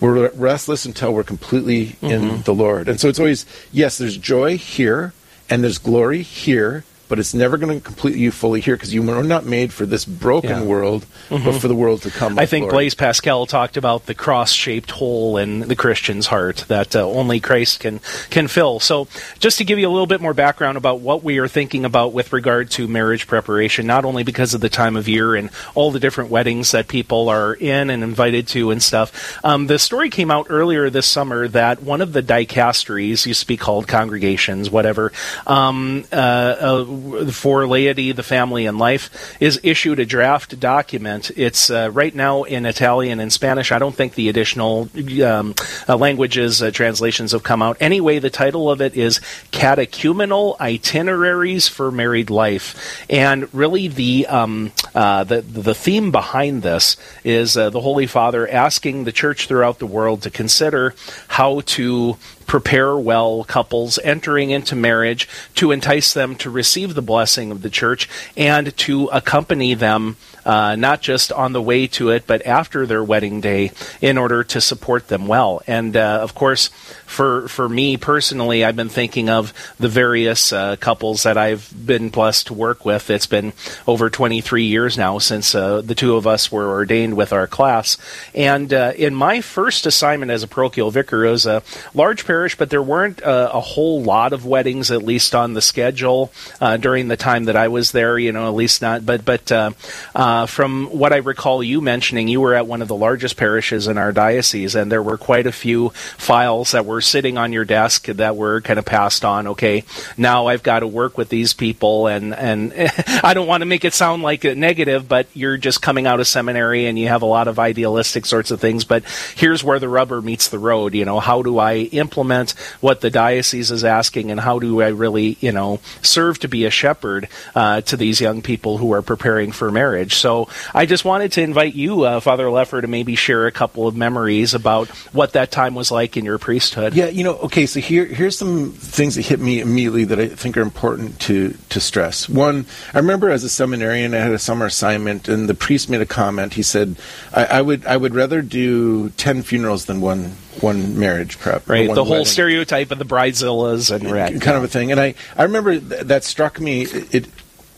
we're 0.00 0.30
restless 0.30 0.86
until 0.86 1.12
we're 1.12 1.22
completely 1.22 1.96
in 2.00 2.22
mm-hmm. 2.22 2.42
the 2.42 2.54
lord. 2.54 2.88
And 2.88 2.98
so 2.98 3.08
it's 3.08 3.18
always 3.18 3.44
yes 3.72 3.98
there's 3.98 4.16
joy 4.16 4.56
here 4.56 5.12
and 5.50 5.62
there's 5.62 5.78
glory 5.78 6.22
here 6.22 6.84
but 7.08 7.18
it's 7.18 7.34
never 7.34 7.56
going 7.56 7.78
to 7.78 7.84
complete 7.84 8.16
you 8.16 8.30
fully 8.30 8.60
here 8.60 8.76
because 8.76 8.92
you 8.94 9.02
were 9.02 9.22
not 9.22 9.44
made 9.44 9.72
for 9.72 9.86
this 9.86 10.04
broken 10.04 10.50
Yeah. 10.50 10.62
world 10.62 11.06
but 11.30 11.52
for 11.60 11.68
the 11.68 11.74
world 11.74 12.02
to 12.02 12.10
come 12.10 12.38
I 12.38 12.46
think 12.46 12.64
glory. 12.64 12.74
Blaise 12.84 12.94
Pascal 12.94 13.46
talked 13.46 13.76
about 13.76 14.06
the 14.06 14.14
cross-shaped 14.14 14.90
hole 14.92 15.36
in 15.38 15.60
the 15.60 15.76
Christian's 15.76 16.26
heart 16.26 16.64
that 16.68 16.94
uh, 16.96 17.06
only 17.08 17.40
Christ 17.40 17.80
can 17.80 18.00
can 18.30 18.48
fill. 18.48 18.80
So, 18.80 19.08
just 19.38 19.58
to 19.58 19.64
give 19.64 19.78
you 19.78 19.88
a 19.88 19.90
little 19.90 20.06
bit 20.06 20.20
more 20.20 20.34
background 20.34 20.76
about 20.76 21.00
what 21.00 21.22
we 21.22 21.38
are 21.38 21.48
thinking 21.48 21.84
about 21.84 22.12
with 22.12 22.32
regard 22.32 22.70
to 22.72 22.86
marriage 22.88 23.26
preparation, 23.26 23.86
not 23.86 24.04
only 24.04 24.22
because 24.22 24.54
of 24.54 24.60
the 24.60 24.68
time 24.68 24.96
of 24.96 25.08
year 25.08 25.34
and 25.34 25.50
all 25.74 25.90
the 25.90 26.00
different 26.00 26.30
weddings 26.30 26.70
that 26.72 26.88
people 26.88 27.28
are 27.28 27.54
in 27.54 27.90
and 27.90 28.02
invited 28.02 28.46
to 28.48 28.70
and 28.70 28.82
stuff. 28.82 29.38
Um, 29.44 29.66
the 29.66 29.78
story 29.78 30.10
came 30.10 30.30
out 30.30 30.46
earlier 30.50 30.90
this 30.90 31.06
summer 31.06 31.48
that 31.48 31.82
one 31.82 32.00
of 32.00 32.12
the 32.12 32.22
dicasteries 32.22 33.26
used 33.26 33.40
to 33.40 33.46
be 33.46 33.56
called 33.56 33.88
congregations, 33.88 34.70
whatever, 34.70 35.12
um, 35.46 36.04
uh, 36.12 36.16
uh, 36.16 36.84
for 37.32 37.66
laity, 37.66 38.12
the 38.12 38.22
family, 38.22 38.66
and 38.66 38.78
life, 38.78 39.36
is 39.40 39.60
issued 39.62 39.98
a 39.98 40.06
draft 40.06 40.58
document. 40.60 41.30
It's 41.36 41.70
uh, 41.70 41.90
right 41.92 42.14
now 42.14 42.42
in 42.44 42.66
Italian 42.66 43.20
and 43.20 43.32
Spanish. 43.32 43.72
I 43.72 43.78
don't 43.78 43.94
think 43.94 44.14
the 44.14 44.28
additional 44.28 44.88
um, 45.24 45.54
uh, 45.88 45.96
languages 45.96 46.62
uh, 46.62 46.70
translations 46.70 47.32
have 47.32 47.42
come 47.42 47.62
out. 47.62 47.76
Anyway, 47.80 48.18
the 48.18 48.30
title 48.30 48.70
of 48.70 48.80
it 48.80 48.96
is 48.96 49.20
Catechumenal 49.52 50.58
Itineraries 50.60 51.68
for 51.68 51.90
Married 51.90 52.30
Life, 52.30 53.04
and 53.08 53.52
really 53.54 53.88
the 53.88 54.26
um, 54.26 54.72
uh, 54.94 55.24
the 55.24 55.40
the 55.42 55.74
theme 55.74 56.10
behind 56.10 56.62
this 56.62 56.96
is 57.24 57.56
uh, 57.56 57.70
the 57.70 57.80
Holy 57.80 58.06
Father 58.06 58.48
asking 58.48 59.04
the 59.04 59.12
Church 59.12 59.46
throughout 59.46 59.78
the 59.78 59.86
world 59.86 60.22
to 60.22 60.30
consider 60.30 60.94
how 61.28 61.60
to 61.60 62.16
prepare 62.46 62.96
well 62.96 63.44
couples 63.44 63.98
entering 64.04 64.50
into 64.50 64.76
marriage 64.76 65.28
to 65.54 65.72
entice 65.72 66.12
them 66.12 66.34
to 66.36 66.50
receive 66.50 66.94
the 66.94 67.02
blessing 67.02 67.50
of 67.50 67.62
the 67.62 67.70
church 67.70 68.08
and 68.36 68.76
to 68.76 69.06
accompany 69.06 69.74
them 69.74 70.16
uh, 70.44 70.76
not 70.76 71.00
just 71.00 71.32
on 71.32 71.52
the 71.52 71.62
way 71.62 71.86
to 71.86 72.10
it 72.10 72.26
but 72.26 72.44
after 72.46 72.86
their 72.86 73.02
wedding 73.02 73.40
day 73.40 73.70
in 74.00 74.18
order 74.18 74.44
to 74.44 74.60
support 74.60 75.08
them 75.08 75.26
well. 75.26 75.62
And 75.66 75.96
uh, 75.96 76.18
of 76.22 76.34
course 76.34 76.70
for 77.14 77.48
for 77.48 77.68
me 77.68 77.96
personally 77.96 78.64
I've 78.64 78.76
been 78.76 78.88
thinking 78.88 79.28
of 79.30 79.52
the 79.78 79.88
various 79.88 80.52
uh, 80.52 80.76
couples 80.76 81.22
that 81.22 81.38
I've 81.38 81.72
been 81.74 82.10
blessed 82.10 82.48
to 82.48 82.54
work 82.54 82.84
with 82.84 83.08
it's 83.10 83.26
been 83.26 83.52
over 83.86 84.10
23 84.10 84.64
years 84.64 84.98
now 84.98 85.18
since 85.18 85.54
uh, 85.54 85.80
the 85.80 85.94
two 85.94 86.16
of 86.16 86.26
us 86.26 86.52
were 86.52 86.68
ordained 86.68 87.16
with 87.16 87.32
our 87.32 87.46
class 87.46 87.96
and 88.34 88.72
uh, 88.72 88.92
in 88.96 89.14
my 89.14 89.40
first 89.40 89.86
assignment 89.86 90.30
as 90.30 90.42
a 90.42 90.48
parochial 90.48 90.90
vicar 90.90 91.24
it 91.24 91.30
was 91.30 91.46
a 91.46 91.62
large 91.94 92.26
parish, 92.26 92.56
but 92.56 92.70
there 92.70 92.82
weren't 92.82 93.22
uh, 93.22 93.50
a 93.52 93.60
whole 93.60 94.02
lot 94.02 94.32
of 94.32 94.46
weddings, 94.46 94.90
at 94.90 95.02
least 95.02 95.34
on 95.34 95.54
the 95.54 95.62
schedule 95.62 96.32
uh, 96.60 96.76
during 96.76 97.08
the 97.08 97.16
time 97.16 97.44
that 97.44 97.56
I 97.56 97.68
was 97.68 97.92
there. 97.92 98.18
You 98.18 98.32
know, 98.32 98.48
at 98.48 98.54
least 98.54 98.82
not. 98.82 99.06
But 99.06 99.24
but 99.24 99.50
uh, 99.52 100.46
from 100.46 100.86
what 100.86 101.12
I 101.12 101.18
recall 101.18 101.62
you 101.62 101.80
mentioning, 101.80 102.28
you 102.28 102.40
were 102.40 102.54
at 102.54 102.66
one 102.66 102.82
of 102.82 102.88
the 102.88 102.96
largest 102.96 103.36
parishes 103.36 103.86
in 103.86 103.98
our 103.98 104.12
diocese, 104.12 104.74
and 104.74 104.90
there 104.90 105.02
were 105.02 105.18
quite 105.18 105.46
a 105.46 105.52
few 105.52 105.90
files 105.90 106.72
that 106.72 106.86
were 106.86 107.00
sitting 107.04 107.38
on 107.38 107.52
your 107.52 107.64
desk 107.64 108.06
that 108.06 108.36
were 108.36 108.60
kind 108.60 108.78
of 108.78 108.84
passed 108.84 109.24
on. 109.24 109.46
Okay, 109.48 109.84
now 110.16 110.46
I've 110.46 110.62
got 110.62 110.80
to 110.80 110.86
work 110.86 111.16
with 111.16 111.28
these 111.28 111.52
people, 111.52 112.06
and 112.06 112.34
and 112.34 112.72
I 113.22 113.34
don't 113.34 113.46
want 113.46 113.62
to 113.62 113.66
make 113.66 113.84
it 113.84 113.94
sound 113.94 114.22
like 114.22 114.44
a 114.44 114.54
negative, 114.54 115.08
but 115.08 115.26
you're 115.34 115.56
just 115.56 115.82
coming 115.82 116.06
out 116.06 116.20
of 116.20 116.26
seminary 116.26 116.86
and 116.86 116.98
you 116.98 117.08
have 117.08 117.22
a 117.22 117.26
lot 117.26 117.48
of 117.48 117.58
idealistic 117.58 118.26
sorts 118.26 118.50
of 118.50 118.60
things. 118.60 118.84
But 118.84 119.04
here's 119.36 119.64
where 119.64 119.78
the 119.78 119.88
rubber 119.88 120.20
meets 120.20 120.48
the 120.48 120.58
road. 120.58 120.94
You 120.94 121.04
know, 121.04 121.20
how 121.20 121.42
do 121.42 121.58
I 121.58 121.76
implement 121.92 122.52
what 122.80 123.00
the 123.00 123.10
diocese 123.10 123.70
is 123.70 123.84
asking, 123.84 124.30
and 124.30 124.40
how 124.40 124.58
do 124.58 124.82
I 124.82 124.88
really, 124.88 125.36
you 125.40 125.52
know, 125.52 125.80
serve 126.02 126.38
to 126.40 126.48
be 126.48 126.64
a 126.64 126.70
shepherd 126.70 127.28
uh, 127.54 127.80
to 127.82 127.96
these 127.96 128.20
young 128.20 128.42
people 128.42 128.78
who 128.78 128.92
are 128.92 129.02
preparing 129.02 129.52
for 129.52 129.70
marriage? 129.70 130.16
So 130.16 130.48
I 130.74 130.86
just 130.86 131.04
wanted 131.04 131.32
to 131.32 131.42
invite 131.42 131.74
you, 131.74 132.02
uh, 132.02 132.20
Father 132.20 132.46
Lefor, 132.46 132.80
to 132.80 132.86
maybe 132.86 133.16
share 133.16 133.46
a 133.46 133.52
couple 133.52 133.86
of 133.86 133.96
memories 133.96 134.54
about 134.54 134.88
what 135.12 135.32
that 135.32 135.50
time 135.50 135.74
was 135.74 135.90
like 135.90 136.16
in 136.16 136.24
your 136.24 136.38
priesthood. 136.38 136.83
Yeah, 136.92 137.06
you 137.06 137.24
know, 137.24 137.36
okay, 137.38 137.66
so 137.66 137.80
here 137.80 138.04
here's 138.04 138.36
some 138.36 138.72
things 138.72 139.14
that 139.14 139.22
hit 139.22 139.40
me 139.40 139.60
immediately 139.60 140.04
that 140.04 140.20
I 140.20 140.28
think 140.28 140.56
are 140.56 140.62
important 140.62 141.18
to 141.20 141.54
to 141.70 141.80
stress. 141.80 142.28
One, 142.28 142.66
I 142.92 142.98
remember 142.98 143.30
as 143.30 143.44
a 143.44 143.48
seminarian, 143.48 144.12
I 144.12 144.18
had 144.18 144.32
a 144.32 144.38
summer 144.38 144.66
assignment, 144.66 145.28
and 145.28 145.48
the 145.48 145.54
priest 145.54 145.88
made 145.88 146.00
a 146.00 146.06
comment. 146.06 146.54
He 146.54 146.62
said, 146.62 146.96
"I, 147.32 147.44
I 147.44 147.62
would 147.62 147.86
I 147.86 147.96
would 147.96 148.14
rather 148.14 148.42
do 148.42 149.10
ten 149.10 149.42
funerals 149.42 149.86
than 149.86 150.00
one 150.00 150.34
one 150.60 150.98
marriage 150.98 151.38
prep. 151.38 151.68
Right, 151.68 151.86
the 151.88 152.04
whole 152.04 152.12
wedding. 152.12 152.26
stereotype 152.26 152.90
of 152.90 152.98
the 152.98 153.04
bridezillas 153.04 153.94
and 153.94 154.10
right, 154.10 154.40
kind 154.40 154.56
of 154.56 154.64
a 154.64 154.68
thing. 154.68 154.90
And 154.90 155.00
I, 155.00 155.14
I 155.36 155.44
remember 155.44 155.78
th- 155.78 156.02
that 156.02 156.24
struck 156.24 156.60
me. 156.60 156.82
It, 156.82 157.28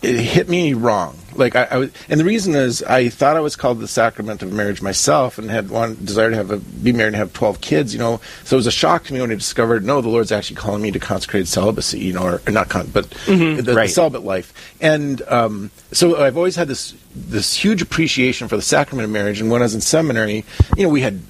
it 0.06 0.20
hit 0.20 0.48
me 0.48 0.74
wrong. 0.74 1.16
Like 1.34 1.54
I, 1.54 1.64
I 1.64 1.76
was, 1.76 1.90
and 2.08 2.18
the 2.18 2.24
reason 2.24 2.54
is 2.54 2.82
I 2.82 3.10
thought 3.10 3.36
I 3.36 3.40
was 3.40 3.56
called 3.56 3.80
the 3.80 3.88
sacrament 3.88 4.42
of 4.42 4.52
marriage 4.52 4.80
myself, 4.80 5.38
and 5.38 5.50
had 5.50 5.68
one 5.68 5.96
desire 6.02 6.30
to 6.30 6.36
have 6.36 6.50
a, 6.50 6.56
be 6.56 6.92
married 6.92 7.08
and 7.08 7.16
have 7.16 7.32
twelve 7.34 7.60
kids. 7.60 7.92
You 7.92 7.98
know, 7.98 8.20
so 8.44 8.56
it 8.56 8.58
was 8.58 8.66
a 8.66 8.70
shock 8.72 9.04
to 9.04 9.12
me 9.12 9.20
when 9.20 9.30
I 9.30 9.34
discovered 9.34 9.84
no, 9.84 10.00
the 10.00 10.08
Lord's 10.08 10.32
actually 10.32 10.56
calling 10.56 10.80
me 10.80 10.90
to 10.92 10.98
consecrated 10.98 11.46
celibacy. 11.46 11.98
You 11.98 12.14
know, 12.14 12.22
or, 12.22 12.42
or 12.46 12.52
not 12.52 12.70
con, 12.70 12.88
but 12.92 13.10
the, 13.26 13.60
the 13.62 13.74
right. 13.74 13.90
celibate 13.90 14.22
life. 14.22 14.54
And 14.80 15.20
um, 15.28 15.70
so 15.92 16.22
I've 16.22 16.38
always 16.38 16.56
had 16.56 16.68
this 16.68 16.94
this 17.14 17.52
huge 17.54 17.82
appreciation 17.82 18.48
for 18.48 18.56
the 18.56 18.62
sacrament 18.62 19.04
of 19.04 19.10
marriage. 19.10 19.40
And 19.40 19.50
when 19.50 19.60
I 19.60 19.66
was 19.66 19.74
in 19.74 19.82
seminary, 19.82 20.44
you 20.76 20.84
know, 20.84 20.88
we 20.88 21.02
had 21.02 21.20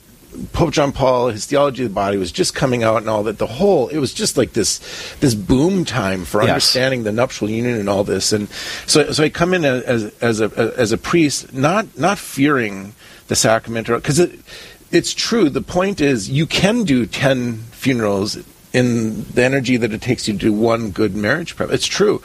Pope 0.52 0.72
John 0.72 0.92
Paul, 0.92 1.28
his 1.28 1.46
theology 1.46 1.82
of 1.84 1.90
the 1.90 1.94
body 1.94 2.16
was 2.16 2.32
just 2.32 2.54
coming 2.54 2.82
out 2.82 2.98
and 2.98 3.08
all 3.10 3.22
that. 3.24 3.38
The 3.38 3.46
whole 3.46 3.88
it 3.88 3.98
was 3.98 4.12
just 4.14 4.36
like 4.36 4.52
this 4.52 4.80
this 5.20 5.34
boom 5.34 5.84
time 5.84 6.24
for 6.24 6.40
Yes. 6.42 6.50
understanding 6.50 7.04
the 7.04 7.12
nuptial 7.12 7.48
union 7.50 7.78
and 7.78 7.88
all 7.88 8.04
this. 8.04 8.32
And 8.32 8.48
so 8.86 9.12
so 9.12 9.24
I 9.24 9.28
come 9.28 9.54
in 9.54 9.64
as 9.64 10.12
as 10.20 10.40
a 10.40 10.74
as 10.76 10.92
a 10.92 10.98
priest, 10.98 11.52
not 11.52 11.98
not 11.98 12.18
fearing 12.18 12.94
the 13.28 13.36
sacrament 13.36 13.86
because 13.86 14.18
it, 14.18 14.38
it's 14.92 15.12
true. 15.12 15.50
The 15.50 15.62
point 15.62 16.00
is 16.00 16.30
you 16.30 16.46
can 16.46 16.84
do 16.84 17.06
ten 17.06 17.58
funerals 17.72 18.38
in 18.72 19.24
the 19.32 19.42
energy 19.42 19.76
that 19.78 19.92
it 19.92 20.02
takes 20.02 20.28
you 20.28 20.34
to 20.34 20.38
do 20.38 20.52
one 20.52 20.90
good 20.90 21.14
marriage 21.16 21.56
prep. 21.56 21.70
It's 21.70 21.86
true. 21.86 22.20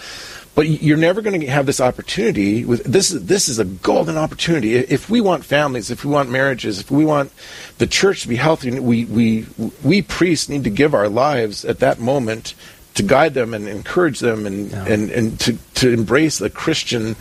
But 0.54 0.68
you're 0.68 0.98
never 0.98 1.22
going 1.22 1.40
to 1.40 1.48
have 1.48 1.66
this 1.66 1.80
opportunity. 1.80 2.66
With 2.66 2.84
this, 2.84 3.12
is 3.12 3.26
this 3.26 3.48
is 3.48 3.58
a 3.58 3.66
golden 3.66 4.18
opportunity. 4.18 4.76
If 4.76 5.10
we 5.10 5.22
want 5.22 5.46
families, 5.46 5.90
if 5.90 6.04
we 6.04 6.12
want 6.12 6.30
marriages, 6.30 6.80
if 6.80 6.92
we 6.92 7.06
want 7.06 7.32
the 7.78 7.88
church 7.88 8.24
to 8.24 8.28
be 8.28 8.36
healthy, 8.36 8.78
we 8.80 9.06
we 9.06 9.46
we 9.82 10.02
priests 10.02 10.50
need 10.50 10.66
to 10.66 10.70
give 10.70 10.94
our 10.94 11.08
lives 11.08 11.64
at 11.64 11.80
that 11.80 12.00
moment 12.00 12.54
to 12.94 13.04
guide 13.04 13.34
them 13.34 13.54
and 13.54 13.68
encourage 13.70 14.20
them 14.20 14.46
and 14.46 14.74
and, 14.74 15.10
and 15.12 15.40
to, 15.40 15.58
to 15.76 15.94
embrace 15.94 16.40
the 16.40 16.50
Christian 16.50 17.16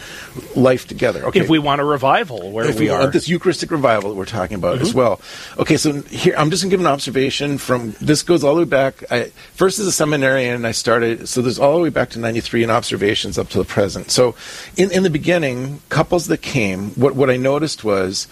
life 0.57 0.89
together. 0.89 1.25
Okay. 1.27 1.41
If 1.41 1.49
we 1.49 1.61
want 1.61 1.81
a 1.81 1.85
revival, 1.85 2.51
where 2.51 2.65
If 2.65 2.75
we 2.75 2.87
we 2.87 2.89
are, 2.89 2.95
Mm-hmm. 2.95 3.01
want 3.03 3.13
this 3.13 3.29
Eucharistic 3.29 3.71
revival 3.71 4.11
that 4.11 4.17
we're 4.17 4.25
talking 4.25 4.57
about 4.57 4.81
as 4.81 4.93
well. 4.93 5.21
Okay, 5.59 5.77
so 5.77 6.03
here 6.03 6.35
I'm 6.37 6.51
just 6.51 6.63
gonna 6.65 6.71
give 6.71 6.81
an 6.81 6.87
observation 6.87 7.57
from 7.57 7.95
this 8.01 8.23
goes 8.25 8.43
all 8.43 8.55
the 8.57 8.63
way 8.63 8.69
back. 8.69 9.05
I, 9.13 9.31
first 9.55 9.79
as 9.79 9.87
a 9.87 9.93
seminarian, 9.93 10.65
I 10.65 10.73
started. 10.73 11.29
So 11.29 11.41
there's 11.41 11.59
all 11.61 11.77
the 11.77 11.83
way 11.83 11.91
back 11.91 12.11
to 12.11 12.19
'93 12.19 12.65
and 12.65 12.73
observations 12.73 13.39
up 13.39 13.49
to 13.51 13.59
the 13.59 13.65
present. 13.65 14.11
So 14.11 14.35
in 14.77 14.91
in 14.91 15.05
the 15.05 15.11
beginning, 15.11 15.83
couples 15.89 16.27
that 16.27 16.43
came, 16.43 16.91
what 16.97 17.15
what 17.15 17.31
I 17.31 17.37
noticed 17.37 17.85
was 17.85 18.27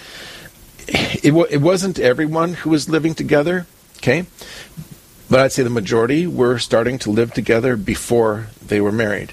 it 0.88 1.32
it 1.50 1.60
wasn't 1.60 1.98
everyone 2.00 2.54
who 2.54 2.70
was 2.70 2.88
living 2.88 3.14
together. 3.14 3.66
Okay, 3.98 4.26
but 5.30 5.40
I'd 5.40 5.52
say 5.52 5.62
the 5.62 5.70
majority 5.70 6.26
were 6.26 6.58
starting 6.58 6.98
to 7.00 7.10
live 7.10 7.34
together 7.34 7.76
before 7.76 8.48
they 8.66 8.80
were 8.80 8.92
married. 8.92 9.32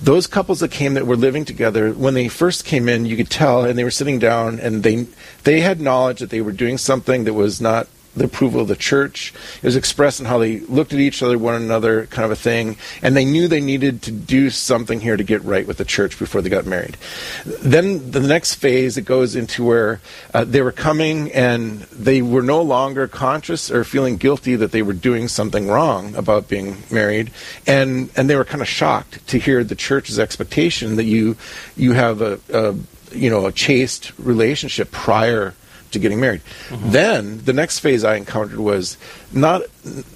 Those 0.00 0.26
couples 0.26 0.60
that 0.60 0.70
came 0.70 0.94
that 0.94 1.06
were 1.06 1.16
living 1.16 1.44
together, 1.44 1.92
when 1.92 2.14
they 2.14 2.28
first 2.28 2.64
came 2.64 2.88
in, 2.88 3.04
you 3.04 3.16
could 3.16 3.30
tell, 3.30 3.64
and 3.64 3.76
they 3.76 3.84
were 3.84 3.90
sitting 3.90 4.18
down, 4.18 4.60
and 4.60 4.82
they 4.82 5.06
they 5.42 5.60
had 5.60 5.80
knowledge 5.80 6.20
that 6.20 6.30
they 6.30 6.40
were 6.40 6.52
doing 6.52 6.78
something 6.78 7.24
that 7.24 7.34
was 7.34 7.60
not 7.60 7.88
the 8.16 8.24
approval 8.24 8.60
of 8.60 8.68
the 8.68 8.76
church. 8.76 9.32
It 9.56 9.64
was 9.64 9.76
expressed 9.76 10.20
in 10.20 10.26
how 10.26 10.38
they 10.38 10.60
looked 10.60 10.92
at 10.92 10.98
each 10.98 11.22
other, 11.22 11.38
one 11.38 11.54
another, 11.54 12.06
kind 12.06 12.24
of 12.24 12.30
a 12.30 12.36
thing, 12.36 12.76
and 13.02 13.16
they 13.16 13.24
knew 13.24 13.48
they 13.48 13.60
needed 13.60 14.02
to 14.02 14.10
do 14.10 14.50
something 14.50 15.00
here 15.00 15.16
to 15.16 15.24
get 15.24 15.42
right 15.44 15.66
with 15.66 15.78
the 15.78 15.84
church 15.84 16.18
before 16.18 16.42
they 16.42 16.50
got 16.50 16.66
married. 16.66 16.96
Then 17.44 18.10
the 18.10 18.20
next 18.20 18.54
phase, 18.54 18.96
it 18.96 19.04
goes 19.04 19.36
into 19.36 19.64
where 19.64 20.00
uh, 20.34 20.44
they 20.44 20.62
were 20.62 20.72
coming 20.72 21.32
and 21.32 21.80
they 21.82 22.22
were 22.22 22.42
no 22.42 22.62
longer 22.62 23.06
conscious 23.06 23.70
or 23.70 23.84
feeling 23.84 24.16
guilty 24.16 24.56
that 24.56 24.72
they 24.72 24.82
were 24.82 24.92
doing 24.92 25.28
something 25.28 25.68
wrong 25.68 26.14
about 26.14 26.48
being 26.48 26.82
married, 26.90 27.30
and 27.66 28.10
and 28.16 28.28
they 28.28 28.36
were 28.36 28.44
kind 28.44 28.62
of 28.62 28.68
shocked 28.68 29.26
to 29.28 29.38
hear 29.38 29.62
the 29.64 29.74
church's 29.74 30.18
expectation 30.18 30.96
that 30.96 31.04
you 31.04 31.36
you 31.76 31.92
have 31.92 32.20
a, 32.20 32.40
a 32.52 32.74
you 33.12 33.30
know 33.30 33.46
a 33.46 33.52
chaste 33.52 34.12
relationship 34.18 34.90
prior 34.90 35.54
to 35.92 35.98
getting 35.98 36.20
married. 36.20 36.42
Then 36.70 37.38
the 37.44 37.52
next 37.52 37.78
phase 37.80 38.04
I 38.04 38.16
encountered 38.16 38.58
was 38.60 38.96
not 39.32 39.62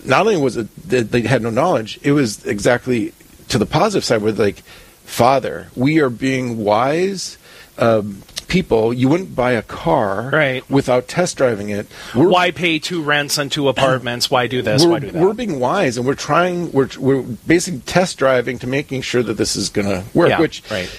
not 0.05 0.23
only 0.27 0.37
was 0.37 0.57
it 0.57 0.69
that 0.89 1.11
they 1.13 1.23
had 1.23 1.43
no 1.43 1.51
knowledge, 1.51 1.99
it 2.03 2.13
was 2.13 2.45
exactly 2.47 3.13
to 3.49 3.59
the 3.59 3.67
positive 3.67 4.05
side 4.05 4.23
where 4.23 4.33
like, 4.33 4.63
Father, 5.05 5.69
we 5.77 6.01
are 6.01 6.11
being 6.11 6.59
wise 6.65 7.39
um, 7.79 8.23
people. 8.49 8.93
You 8.93 9.09
wouldn't 9.09 9.35
buy 9.35 9.53
a 9.53 9.63
car 9.63 10.31
Right. 10.33 10.69
without 10.71 11.09
test 11.09 11.37
driving 11.39 11.71
it. 11.71 11.87
We're, 12.15 12.29
why 12.29 12.51
pay 12.51 12.79
two 12.79 13.03
rents 13.03 13.39
on 13.39 13.49
two 13.49 13.69
apartments? 13.69 14.31
Why 14.31 14.47
do 14.47 14.63
this? 14.63 14.85
Why 14.85 14.99
do 15.01 15.11
that? 15.11 15.21
we're 15.23 15.33
being 15.35 15.59
wise 15.59 15.97
and 15.97 16.07
we're 16.07 16.15
trying 16.15 16.71
we're 16.73 16.89
we're 16.99 17.23
basically 17.23 17.81
test 17.81 18.19
driving 18.19 18.59
to 18.61 18.67
making 18.67 19.03
sure 19.03 19.23
that 19.23 19.35
this 19.39 19.57
is 19.57 19.69
going 19.71 19.89
to 19.89 20.05
work 20.15 20.29
Yeah, 20.31 20.41
which 20.41 20.63
right. 20.71 20.91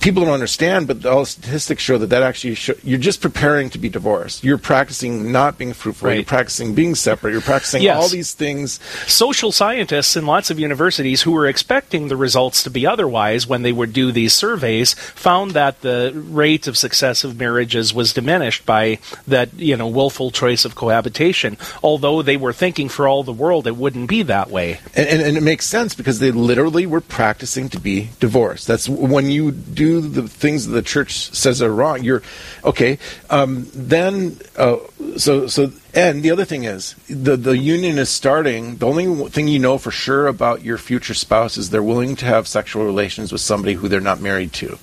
People 0.00 0.24
don't 0.24 0.32
understand 0.34 0.86
but 0.86 1.04
all 1.06 1.24
statistics 1.24 1.82
show 1.82 1.98
that 1.98 2.08
that 2.08 2.22
actually 2.22 2.54
show, 2.54 2.74
you're 2.82 2.98
just 2.98 3.20
preparing 3.20 3.70
to 3.70 3.78
be 3.78 3.88
divorced. 3.88 4.42
You're 4.44 4.58
practicing 4.58 5.30
not 5.32 5.58
being 5.58 5.72
fruitful. 5.72 6.12
You're 6.12 6.24
practicing 6.24 6.74
being 6.74 6.94
separate. 6.94 7.32
You're 7.32 7.40
practicing 7.40 7.82
Yes. 7.82 7.96
all 7.96 8.08
these 8.08 8.32
things. 8.34 8.80
Social 9.06 9.52
scientists 9.52 10.16
in 10.16 10.26
lots 10.26 10.50
of 10.50 10.58
universities 10.58 11.22
who 11.22 11.32
were 11.32 11.46
expecting 11.46 12.08
the 12.08 12.16
results 12.16 12.62
to 12.62 12.70
be 12.70 12.86
otherwise 12.86 13.46
when 13.46 13.62
they 13.62 13.72
would 13.72 13.92
do 13.92 14.10
these 14.12 14.32
surveys 14.32 14.94
found 14.94 15.50
that 15.52 15.80
the 15.82 16.12
rate 16.14 16.66
of 16.66 16.76
successive 16.76 17.38
marriages 17.38 17.92
was 17.92 18.12
diminished 18.12 18.64
by 18.64 18.98
that 19.26 19.52
you 19.54 19.76
know 19.76 19.86
willful 19.86 20.30
choice 20.30 20.64
of 20.64 20.74
cohabitation. 20.74 21.56
Although 21.82 22.22
they 22.22 22.36
were 22.36 22.52
thinking 22.52 22.88
for 22.88 23.06
all 23.06 23.22
the 23.22 23.32
world 23.32 23.66
it 23.66 23.76
wouldn't 23.76 24.08
be 24.08 24.22
that 24.22 24.50
way. 24.50 24.80
And, 24.94 25.08
and, 25.08 25.22
and 25.22 25.36
it 25.36 25.42
makes 25.42 25.66
sense 25.66 25.94
because 25.94 26.18
they 26.18 26.30
literally 26.30 26.86
were 26.86 27.00
practicing 27.00 27.68
to 27.70 27.80
be 27.80 28.10
divorced. 28.20 28.66
That's 28.66 28.88
when 28.88 29.30
you 29.30 29.50
do 29.52 29.83
the 30.00 30.28
things 30.28 30.66
that 30.66 30.72
the 30.72 30.82
church 30.82 31.12
says 31.34 31.62
are 31.62 31.72
wrong. 31.72 32.02
You're 32.02 32.22
okay. 32.64 32.98
Um, 33.30 33.66
then, 33.74 34.38
uh, 34.56 34.78
so 35.16 35.46
so, 35.46 35.72
and 35.94 36.22
the 36.22 36.30
other 36.30 36.44
thing 36.44 36.64
is 36.64 36.94
the 37.08 37.36
the 37.36 37.56
union 37.56 37.98
is 37.98 38.08
starting. 38.08 38.76
The 38.76 38.86
only 38.86 39.28
thing 39.30 39.48
you 39.48 39.58
know 39.58 39.78
for 39.78 39.90
sure 39.90 40.26
about 40.26 40.62
your 40.62 40.78
future 40.78 41.14
spouse 41.14 41.56
is 41.56 41.70
they're 41.70 41.82
willing 41.82 42.16
to 42.16 42.26
have 42.26 42.48
sexual 42.48 42.84
relations 42.84 43.32
with 43.32 43.40
somebody 43.40 43.74
who 43.74 43.88
they're 43.88 44.00
not 44.00 44.20
married 44.20 44.52
to. 44.54 44.78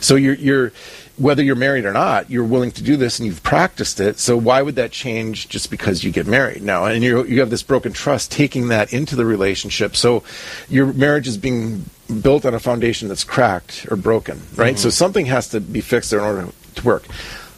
So 0.00 0.16
you're 0.16 0.34
you're 0.34 0.72
whether 1.16 1.42
you're 1.42 1.54
married 1.54 1.84
or 1.84 1.92
not, 1.92 2.28
you're 2.28 2.44
willing 2.44 2.72
to 2.72 2.82
do 2.82 2.96
this 2.96 3.18
and 3.18 3.26
you've 3.26 3.42
practiced 3.42 4.00
it. 4.00 4.18
So 4.18 4.36
why 4.36 4.62
would 4.62 4.74
that 4.76 4.90
change 4.90 5.48
just 5.48 5.70
because 5.70 6.02
you 6.02 6.10
get 6.10 6.26
married 6.26 6.62
now? 6.62 6.86
And 6.86 7.04
you 7.04 7.24
you 7.24 7.40
have 7.40 7.50
this 7.50 7.62
broken 7.62 7.92
trust 7.92 8.32
taking 8.32 8.68
that 8.68 8.92
into 8.92 9.14
the 9.14 9.24
relationship. 9.24 9.94
So 9.94 10.24
your 10.68 10.92
marriage 10.92 11.28
is 11.28 11.38
being 11.38 11.84
built 12.20 12.44
on 12.44 12.54
a 12.54 12.60
foundation 12.60 13.08
that's 13.08 13.24
cracked 13.24 13.86
or 13.90 13.96
broken, 13.96 14.40
right? 14.56 14.78
So 14.78 14.88
mm-hmm. 14.88 14.92
something 14.92 15.26
has 15.26 15.48
to 15.50 15.60
be 15.60 15.80
fixed 15.80 16.10
there 16.10 16.20
in 16.20 16.24
order 16.24 16.48
to 16.74 16.84
work. 16.84 17.04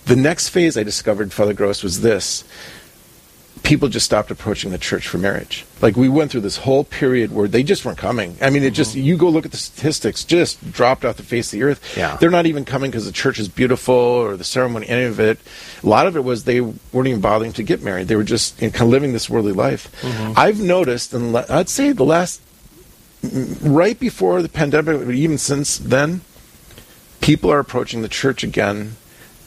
The 0.07 0.17
next 0.17 0.51
phase 0.51 0.79
I 0.79 0.85
discovered, 0.85 1.33
Father 1.33 1.53
Gross, 1.53 1.83
was 1.83 2.01
this. 2.01 2.45
People 3.63 3.89
just 3.89 4.07
stopped 4.07 4.31
approaching 4.31 4.71
the 4.71 4.79
church 4.79 5.09
for 5.09 5.19
marriage. 5.19 5.65
Like 5.83 5.97
we 5.97 6.09
went 6.09 6.31
through 6.31 6.43
this 6.43 6.59
whole 6.59 6.85
period 6.85 7.33
where 7.33 7.49
they 7.49 7.65
just 7.65 7.85
weren't 7.85 7.99
coming. 7.99 8.37
I 8.41 8.51
mean, 8.51 8.63
it 8.63 8.71
just 8.71 8.95
mm-hmm. 8.95 9.05
you 9.05 9.17
go 9.17 9.29
look 9.29 9.45
at 9.45 9.51
the 9.51 9.57
statistics, 9.57 10.23
just 10.23 10.73
dropped 10.73 11.05
off 11.05 11.17
the 11.17 11.25
face 11.25 11.53
of 11.53 11.59
the 11.59 11.65
earth. 11.65 11.97
Yeah. 11.97 12.17
They're 12.17 12.31
not 12.31 12.47
even 12.47 12.65
coming 12.65 12.93
because 12.93 13.07
the 13.07 13.13
church 13.13 13.41
is 13.41 13.49
beautiful 13.49 13.95
or 13.95 14.37
the 14.37 14.45
ceremony, 14.45 14.89
any 14.89 15.05
of 15.05 15.19
it. 15.19 15.41
A 15.83 15.87
lot 15.89 16.07
of 16.07 16.17
it 16.17 16.23
was 16.23 16.45
they 16.45 16.61
weren't 16.61 17.09
even 17.09 17.21
bothering 17.21 17.53
to 17.55 17.65
get 17.65 17.83
married. 17.83 18.07
They 18.07 18.15
were 18.15 18.23
just 18.23 18.61
you 18.61 18.69
know, 18.69 18.73
kind 18.73 18.83
of 18.83 18.91
living 18.91 19.13
this 19.13 19.29
worldly 19.29 19.53
life. 19.53 19.91
Mm-hmm. 20.03 20.35
I've 20.37 20.61
noticed, 20.61 21.13
and 21.15 21.37
I'd 21.37 21.69
say 21.69 21.91
the 21.91 22.05
last, 22.05 22.41
right 23.63 23.99
before 23.99 24.43
the 24.43 24.49
pandemic, 24.49 25.05
but 25.07 25.15
even 25.15 25.39
since 25.39 25.79
then, 25.79 26.21
people 27.21 27.51
are 27.51 27.59
approaching 27.59 28.03
the 28.03 28.09
church 28.09 28.45
again, 28.45 28.97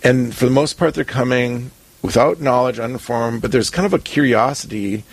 and 0.04 0.34
for 0.36 0.46
the 0.46 0.52
most 0.52 0.78
part, 0.78 0.94
they're 0.94 1.04
coming 1.04 1.72
without 2.02 2.40
knowledge, 2.40 2.80
uninformed, 2.80 3.42
but 3.42 3.52
there's 3.52 3.70
kind 3.70 3.86
of 3.86 3.94
a 3.94 4.00
curiosity. 4.00 5.04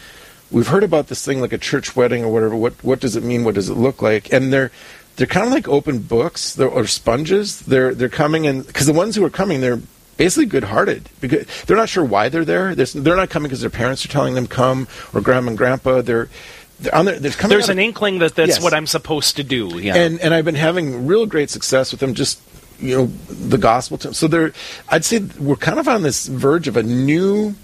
We've 0.51 0.69
heard 0.69 0.85
about 0.85 1.09
this 1.09 1.25
thing 1.25 1.41
like 1.41 1.53
a 1.53 1.59
church 1.59 1.97
wedding 1.97 2.25
or 2.25 2.33
whatever. 2.33 2.55
What 2.55 2.75
what 2.85 3.01
does 3.01 3.17
it 3.17 3.25
mean? 3.25 3.43
What 3.43 3.57
does 3.57 3.69
it 3.69 3.75
look 3.75 4.01
like? 4.01 4.33
And 4.33 4.53
they're 4.53 4.71
they're 5.17 5.27
kind 5.27 5.47
of 5.47 5.53
like 5.53 5.67
open 5.67 5.99
books 5.99 6.55
they're, 6.55 6.69
or 6.69 6.87
sponges. 6.87 7.61
They're 7.61 7.95
they're 7.95 8.09
coming 8.09 8.45
in 8.45 8.63
because 8.63 8.87
the 8.87 8.93
ones 8.93 9.17
who 9.17 9.25
are 9.25 9.31
coming, 9.31 9.61
they're 9.61 9.81
basically 10.17 10.47
good-hearted 10.47 11.11
because 11.21 11.47
they're 11.67 11.77
not 11.77 11.89
sure 11.89 12.05
why 12.05 12.29
they're 12.29 12.45
there. 12.45 12.75
They're, 12.75 12.87
they're 12.87 13.17
not 13.17 13.29
coming 13.29 13.49
because 13.49 13.61
their 13.61 13.71
parents 13.71 14.05
are 14.05 14.09
telling 14.09 14.35
them 14.35 14.47
come 14.47 14.89
or 15.13 15.21
grandma 15.21 15.49
and 15.49 15.59
grandpa. 15.59 16.01
They're 16.01 16.29
their, 16.79 17.19
there's 17.19 17.69
an 17.69 17.79
of, 17.79 17.85
inkling 17.85 18.19
that 18.19 18.35
that's 18.35 18.49
yes. 18.49 18.63
what 18.63 18.75
I'm 18.75 18.87
supposed 18.87 19.37
to 19.37 19.45
do. 19.45 19.79
Yeah. 19.81 19.95
And 19.97 20.21
and 20.21 20.35
I've 20.35 20.45
been 20.45 20.55
having 20.55 21.07
real 21.07 21.27
great 21.27 21.51
success 21.51 21.91
with 21.91 22.01
them. 22.01 22.15
Just 22.15 22.41
you 22.79 22.97
know 22.97 23.07
the 23.29 23.59
gospel. 23.59 23.99
T- 23.99 24.13
so 24.13 24.29
they're 24.29 24.53
I'd 24.89 25.05
say 25.05 25.21
we're 25.39 25.57
kind 25.57 25.79
of 25.79 25.89
on 25.89 26.03
this 26.03 26.27
verge 26.27 26.69
of 26.69 26.77
a 26.77 26.83
new 26.83 27.55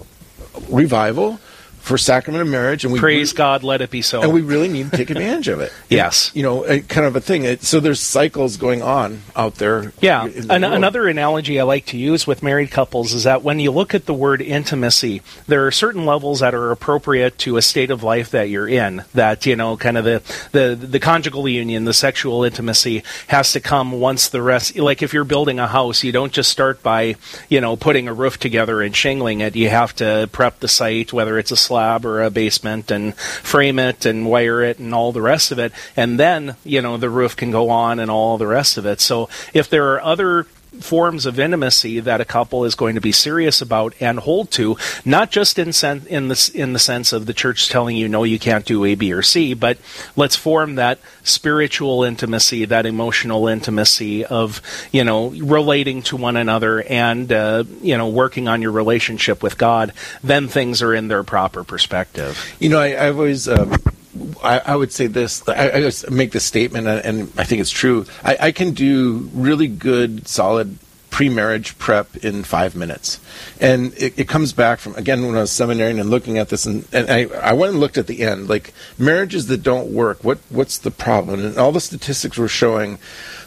revival 0.69 1.39
for 1.83 1.97
sacrament 1.97 2.41
of 2.41 2.47
marriage, 2.47 2.85
and 2.85 2.93
we 2.93 2.99
praise 2.99 3.33
God, 3.33 3.61
let 3.61 3.81
it 3.81 3.91
be 3.91 4.01
so. 4.01 4.21
And 4.21 4.31
we 4.31 4.39
really 4.39 4.69
need 4.69 4.89
to 4.89 4.97
take 4.97 5.09
advantage 5.09 5.49
of 5.49 5.59
it. 5.59 5.73
yes, 5.89 6.31
you 6.33 6.41
know, 6.41 6.63
kind 6.83 7.05
of 7.05 7.17
a 7.17 7.21
thing. 7.21 7.43
It, 7.43 7.61
so 7.63 7.81
there's 7.81 7.99
cycles 7.99 8.55
going 8.55 8.81
on 8.81 9.21
out 9.35 9.55
there. 9.55 9.91
Yeah, 9.99 10.29
the 10.29 10.53
An- 10.53 10.63
another 10.63 11.09
analogy 11.09 11.59
I 11.59 11.63
like 11.63 11.87
to 11.87 11.97
use 11.97 12.25
with 12.25 12.41
married 12.41 12.71
couples 12.71 13.11
is 13.11 13.25
that 13.25 13.43
when 13.43 13.59
you 13.59 13.69
look 13.69 13.93
at 13.93 14.05
the 14.05 14.13
word 14.13 14.41
intimacy, 14.41 15.21
there 15.47 15.67
are 15.67 15.71
certain 15.71 16.05
levels 16.05 16.39
that 16.39 16.55
are 16.55 16.71
appropriate 16.71 17.37
to 17.39 17.57
a 17.57 17.61
state 17.61 17.91
of 17.91 18.01
life 18.01 18.31
that 18.31 18.43
you're 18.43 18.69
in. 18.69 19.03
That 19.13 19.45
you 19.45 19.57
know, 19.57 19.75
kind 19.75 19.97
of 19.97 20.05
the 20.05 20.21
the 20.53 20.75
the 20.75 21.01
conjugal 21.01 21.49
union, 21.49 21.83
the 21.83 21.93
sexual 21.93 22.45
intimacy 22.45 23.03
has 23.27 23.51
to 23.51 23.59
come 23.59 23.91
once 23.91 24.29
the 24.29 24.41
rest. 24.41 24.77
Like 24.77 25.03
if 25.03 25.13
you're 25.13 25.25
building 25.25 25.59
a 25.59 25.67
house, 25.67 26.01
you 26.01 26.13
don't 26.13 26.31
just 26.31 26.49
start 26.49 26.81
by 26.81 27.17
you 27.49 27.59
know 27.59 27.75
putting 27.75 28.07
a 28.07 28.13
roof 28.13 28.39
together 28.39 28.81
and 28.81 28.95
shingling 28.95 29.41
it. 29.41 29.57
You 29.57 29.67
have 29.67 29.93
to 29.95 30.29
prep 30.31 30.61
the 30.61 30.69
site, 30.69 31.11
whether 31.11 31.37
it's 31.37 31.51
a 31.51 31.57
slab 31.73 32.05
or 32.05 32.21
a 32.21 32.29
basement 32.29 32.91
and 32.91 33.15
frame 33.15 33.79
it 33.79 34.05
and 34.05 34.27
wire 34.27 34.61
it 34.61 34.77
and 34.77 34.93
all 34.93 35.11
the 35.11 35.23
rest 35.23 35.51
of 35.51 35.57
it. 35.57 35.71
And 35.97 36.19
then, 36.19 36.55
you 36.63 36.83
know, 36.83 36.97
the 36.97 37.09
roof 37.09 37.35
can 37.35 37.49
go 37.49 37.71
on 37.71 37.99
and 37.99 38.11
all 38.11 38.37
the 38.37 38.45
rest 38.45 38.77
of 38.77 38.85
it. 38.85 39.01
So 39.01 39.27
if 39.55 39.71
there 39.71 39.91
are 39.93 40.01
other 40.03 40.45
forms 40.79 41.25
of 41.25 41.39
intimacy 41.39 41.99
that 41.99 42.21
a 42.21 42.25
couple 42.25 42.65
is 42.65 42.75
going 42.75 42.95
to 42.95 43.01
be 43.01 43.11
serious 43.11 43.61
about 43.61 43.93
and 43.99 44.19
hold 44.19 44.51
to, 44.51 44.77
not 45.05 45.31
just 45.31 45.57
in 45.59 45.73
sen- 45.73 46.05
in 46.07 46.27
the 46.27 46.51
in 46.53 46.73
the 46.73 46.79
sense 46.79 47.13
of 47.13 47.25
the 47.25 47.33
church 47.33 47.69
telling 47.69 47.95
you 47.95 48.07
no, 48.07 48.23
you 48.23 48.39
can't 48.39 48.65
do 48.65 48.83
A, 48.85 48.95
B, 48.95 49.13
or 49.13 49.21
C, 49.21 49.53
but 49.53 49.77
let's 50.15 50.35
form 50.35 50.75
that 50.75 50.99
spiritual 51.23 52.03
intimacy, 52.03 52.65
that 52.65 52.85
emotional 52.85 53.47
intimacy 53.47 54.25
of 54.25 54.61
you 54.91 55.03
know 55.03 55.29
relating 55.29 56.01
to 56.03 56.17
one 56.17 56.37
another 56.37 56.81
and 56.83 57.31
uh, 57.31 57.63
you 57.81 57.97
know 57.97 58.09
working 58.09 58.47
on 58.47 58.61
your 58.61 58.71
relationship 58.71 59.41
with 59.41 59.57
God. 59.57 59.93
Then 60.23 60.47
things 60.47 60.81
are 60.81 60.93
in 60.93 61.07
their 61.07 61.23
proper 61.23 61.63
perspective. 61.63 62.55
You 62.59 62.69
know, 62.69 62.79
I, 62.79 63.07
I've 63.07 63.17
always. 63.17 63.47
Um 63.47 63.75
I, 64.43 64.59
I, 64.59 64.75
would 64.75 64.91
say 64.91 65.07
this. 65.07 65.47
I, 65.47 65.71
I 65.71 65.91
make 66.11 66.31
this 66.31 66.43
statement, 66.43 66.87
and 66.87 67.31
I 67.37 67.43
think 67.43 67.61
it's 67.61 67.71
true. 67.71 68.05
I, 68.23 68.37
I 68.39 68.51
can 68.51 68.71
do 68.71 69.29
really 69.33 69.67
good, 69.67 70.27
solid 70.27 70.77
pre-marriage 71.09 71.77
prep 71.77 72.17
in 72.17 72.43
five 72.43 72.75
minutes, 72.75 73.19
and 73.59 73.93
it, 73.95 74.17
it, 74.19 74.27
comes 74.27 74.53
back 74.53 74.79
from 74.79 74.95
again 74.95 75.25
when 75.25 75.35
I 75.35 75.41
was 75.41 75.51
seminarian 75.51 75.99
and 75.99 76.09
looking 76.09 76.37
at 76.37 76.49
this, 76.49 76.65
and, 76.65 76.87
and 76.91 77.09
I, 77.09 77.25
I 77.37 77.53
went 77.53 77.71
and 77.71 77.79
looked 77.79 77.97
at 77.97 78.07
the 78.07 78.23
end, 78.23 78.49
like 78.49 78.73
marriages 78.97 79.47
that 79.47 79.63
don't 79.63 79.91
work. 79.93 80.23
What 80.23 80.39
what's 80.49 80.77
the 80.77 80.91
problem? 80.91 81.43
And 81.43 81.57
all 81.57 81.71
the 81.71 81.81
statistics 81.81 82.37
were 82.37 82.47
showing 82.47 82.99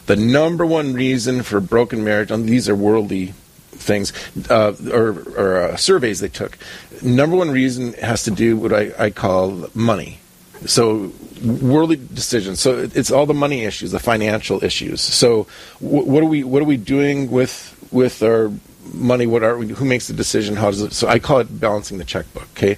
the 0.07 0.15
number 0.15 0.65
one 0.65 0.93
reason 0.93 1.43
for 1.43 1.61
broken 1.61 2.03
marriage. 2.03 2.31
And 2.31 2.47
these 2.47 2.67
are 2.67 2.75
worldly 2.75 3.33
things 3.71 4.11
uh, 4.49 4.73
or, 4.91 5.23
or 5.37 5.61
uh, 5.61 5.75
surveys 5.75 6.19
they 6.19 6.29
took. 6.29 6.57
Number 7.01 7.35
one 7.35 7.51
reason 7.51 7.93
has 7.93 8.23
to 8.23 8.31
do 8.31 8.57
what 8.57 8.73
I, 8.73 8.91
I 8.97 9.09
call 9.11 9.67
money 9.75 10.19
so 10.65 11.11
worldly 11.43 11.97
decisions. 11.97 12.59
So 12.59 12.77
it's 12.93 13.11
all 13.11 13.25
the 13.25 13.33
money 13.33 13.63
issues, 13.63 13.91
the 13.91 13.99
financial 13.99 14.63
issues. 14.63 15.01
So 15.01 15.47
what 15.79 16.23
are 16.23 16.27
we 16.27 16.43
what 16.43 16.61
are 16.61 16.65
we 16.65 16.77
doing 16.77 17.29
with 17.31 17.75
with 17.91 18.23
our 18.23 18.51
money? 18.93 19.27
What 19.27 19.43
are 19.43 19.57
we, 19.57 19.67
who 19.67 19.85
makes 19.85 20.07
the 20.07 20.13
decision? 20.13 20.55
How 20.55 20.71
does 20.71 20.81
it? 20.81 20.93
So 20.93 21.07
I 21.07 21.19
call 21.19 21.39
it 21.39 21.59
balancing 21.59 21.97
the 21.97 22.03
checkbook. 22.03 22.47
Okay. 22.51 22.77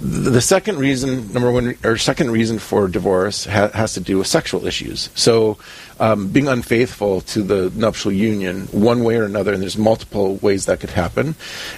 The, 0.00 0.40
second 0.40 0.78
reason, 0.78 1.32
number 1.32 1.50
one, 1.52 1.76
or 1.84 1.96
second 1.96 2.30
reason 2.30 2.58
for 2.58 2.88
divorce 2.88 3.44
ha, 3.44 3.68
has 3.68 3.94
to 3.94 4.00
do 4.00 4.18
with 4.18 4.26
sexual 4.26 4.66
issues. 4.66 5.10
So 5.14 5.58
um, 5.98 6.28
being 6.28 6.48
unfaithful 6.48 7.20
to 7.22 7.42
the 7.42 7.70
nuptial 7.74 8.12
union, 8.12 8.66
one 8.68 9.04
way 9.04 9.16
or 9.16 9.24
another, 9.24 9.52
and 9.52 9.62
there's 9.62 9.78
multiple 9.78 10.36
ways 10.36 10.66
that 10.66 10.80
could 10.80 10.90
happen. 10.90 11.34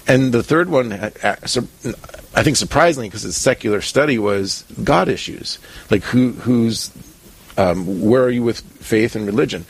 And 0.07 0.33
the 0.33 0.43
third 0.43 0.69
one, 0.71 0.93
I 2.35 2.43
think 2.43 2.57
surprisingly, 2.57 3.09
because 3.09 3.25
it's 3.25 3.37
a 3.37 3.41
secular 3.41 3.81
study, 3.81 4.19
was 4.19 4.65
God 4.83 5.09
issues, 5.09 5.59
like 5.91 6.03
who 6.03 6.33
who's 6.33 6.91
um, 7.59 8.01
where 8.01 8.23
are 8.23 8.31
you 8.31 8.43
with 8.43 8.61
faith 8.61 9.15
and 9.15 9.27
religion? 9.27 9.67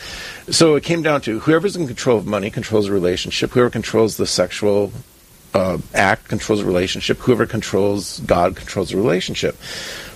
So 0.48 0.76
it 0.76 0.84
came 0.84 1.02
down 1.02 1.20
to 1.22 1.40
whoever's 1.40 1.76
in 1.76 1.86
control 1.86 2.18
of 2.18 2.26
money 2.26 2.50
controls 2.50 2.86
the 2.86 2.92
relationship. 2.92 3.50
Whoever 3.50 3.70
controls 3.70 4.16
the 4.16 4.26
sexual 4.26 4.92
uh, 5.54 5.78
act 5.94 6.28
controls 6.28 6.60
the 6.60 6.66
relationship. 6.66 7.18
Whoever 7.18 7.46
controls 7.46 8.20
God 8.20 8.56
controls 8.56 8.90
the 8.90 8.96
relationship. 8.96 9.56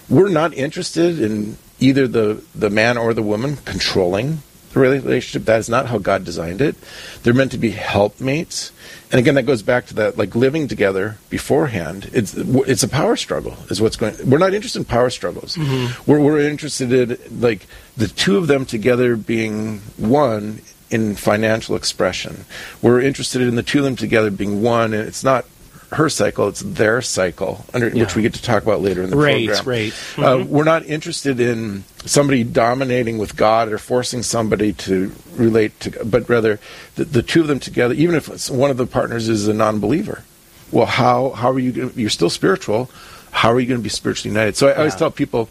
We're 0.08 0.28
not 0.28 0.54
interested 0.54 1.20
in 1.20 1.58
either 1.80 2.06
the, 2.06 2.42
the 2.54 2.70
man 2.70 2.96
or 2.96 3.12
the 3.12 3.22
woman 3.22 3.56
controlling 3.56 4.42
relationship. 4.80 5.44
That 5.46 5.58
is 5.58 5.68
not 5.68 5.86
how 5.86 5.98
God 5.98 6.24
designed 6.24 6.60
it. 6.60 6.76
They're 7.22 7.34
meant 7.34 7.52
to 7.52 7.58
be 7.58 7.70
helpmates. 7.70 8.72
And 9.10 9.18
again, 9.18 9.34
that 9.36 9.44
goes 9.44 9.62
back 9.62 9.86
to 9.86 9.94
that, 9.94 10.18
like 10.18 10.34
living 10.34 10.68
together 10.68 11.18
beforehand. 11.30 12.10
It's 12.12 12.34
it's 12.34 12.82
a 12.82 12.88
power 12.88 13.16
struggle, 13.16 13.56
is 13.70 13.80
what's 13.80 13.96
going. 13.96 14.16
We're 14.28 14.38
not 14.38 14.54
interested 14.54 14.80
in 14.80 14.84
power 14.84 15.10
struggles. 15.10 15.56
Mm-hmm. 15.56 16.10
We're 16.10 16.20
we're 16.20 16.40
interested 16.40 16.92
in 16.92 17.40
like 17.40 17.66
the 17.96 18.08
two 18.08 18.36
of 18.36 18.46
them 18.46 18.66
together 18.66 19.16
being 19.16 19.78
one 19.96 20.60
in 20.90 21.16
financial 21.16 21.76
expression. 21.76 22.44
We're 22.82 23.00
interested 23.00 23.42
in 23.42 23.56
the 23.56 23.62
two 23.62 23.78
of 23.78 23.84
them 23.84 23.96
together 23.96 24.30
being 24.30 24.62
one, 24.62 24.92
and 24.94 25.06
it's 25.06 25.24
not 25.24 25.44
her 25.92 26.08
cycle; 26.08 26.48
it's 26.48 26.60
their 26.60 27.00
cycle, 27.02 27.64
under, 27.72 27.88
yeah. 27.88 28.02
which 28.02 28.14
we 28.16 28.22
get 28.22 28.34
to 28.34 28.42
talk 28.42 28.62
about 28.62 28.80
later 28.80 29.02
in 29.02 29.10
the 29.10 29.16
right, 29.16 29.46
program. 29.46 29.66
Right, 29.66 29.92
uh, 29.92 30.36
mm-hmm. 30.36 30.50
We're 30.50 30.64
not 30.64 30.84
interested 30.86 31.40
in 31.40 31.84
somebody 32.04 32.44
dominating 32.44 33.18
with 33.18 33.36
God 33.36 33.72
or 33.72 33.78
forcing 33.78 34.22
somebody 34.22 34.72
to 34.72 35.12
relate 35.34 35.78
to, 35.80 36.04
but 36.04 36.28
rather 36.28 36.58
the, 36.96 37.04
the 37.04 37.22
two 37.22 37.40
of 37.40 37.48
them 37.48 37.60
together. 37.60 37.94
Even 37.94 38.14
if 38.14 38.50
one 38.50 38.70
of 38.70 38.76
the 38.76 38.86
partners 38.86 39.28
is 39.28 39.48
a 39.48 39.54
non-believer, 39.54 40.24
well, 40.70 40.86
how 40.86 41.30
how 41.30 41.50
are 41.50 41.58
you? 41.58 41.72
Gonna, 41.72 41.92
you're 41.94 42.10
still 42.10 42.30
spiritual. 42.30 42.90
How 43.30 43.52
are 43.52 43.60
you 43.60 43.66
going 43.66 43.80
to 43.80 43.84
be 43.84 43.90
spiritually 43.90 44.32
united? 44.32 44.56
So 44.56 44.66
I, 44.66 44.70
yeah. 44.70 44.76
I 44.76 44.78
always 44.78 44.94
tell 44.96 45.10
people. 45.10 45.48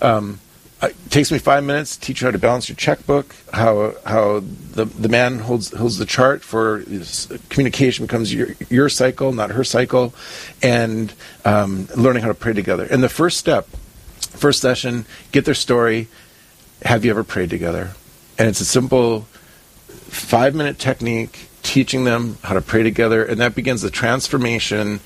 Um, 0.00 0.40
it 0.82 1.10
takes 1.10 1.30
me 1.30 1.38
five 1.38 1.62
minutes 1.62 1.96
to 1.96 2.00
teach 2.00 2.20
you 2.20 2.26
how 2.26 2.32
to 2.32 2.38
balance 2.38 2.68
your 2.68 2.76
checkbook, 2.76 3.34
how 3.52 3.94
how 4.04 4.40
the 4.40 4.84
the 4.84 5.08
man 5.08 5.38
holds 5.38 5.72
holds 5.72 5.98
the 5.98 6.06
chart 6.06 6.42
for 6.42 6.82
communication 7.50 8.04
becomes 8.04 8.34
your 8.34 8.48
your 8.68 8.88
cycle, 8.88 9.32
not 9.32 9.50
her 9.50 9.64
cycle, 9.64 10.12
and 10.62 11.12
um, 11.44 11.86
learning 11.96 12.22
how 12.22 12.28
to 12.28 12.34
pray 12.34 12.52
together. 12.52 12.84
And 12.84 13.02
the 13.02 13.08
first 13.08 13.38
step, 13.38 13.68
first 14.18 14.60
session, 14.60 15.06
get 15.30 15.44
their 15.44 15.54
story. 15.54 16.08
Have 16.82 17.04
you 17.04 17.12
ever 17.12 17.22
prayed 17.22 17.50
together? 17.50 17.92
And 18.38 18.48
it's 18.48 18.60
a 18.60 18.64
simple 18.64 19.28
five 19.88 20.54
minute 20.54 20.78
technique 20.78 21.48
teaching 21.62 22.02
them 22.02 22.38
how 22.42 22.54
to 22.54 22.60
pray 22.60 22.82
together, 22.82 23.24
and 23.24 23.40
that 23.40 23.54
begins 23.54 23.82
the 23.82 23.90
transformation. 23.90 25.00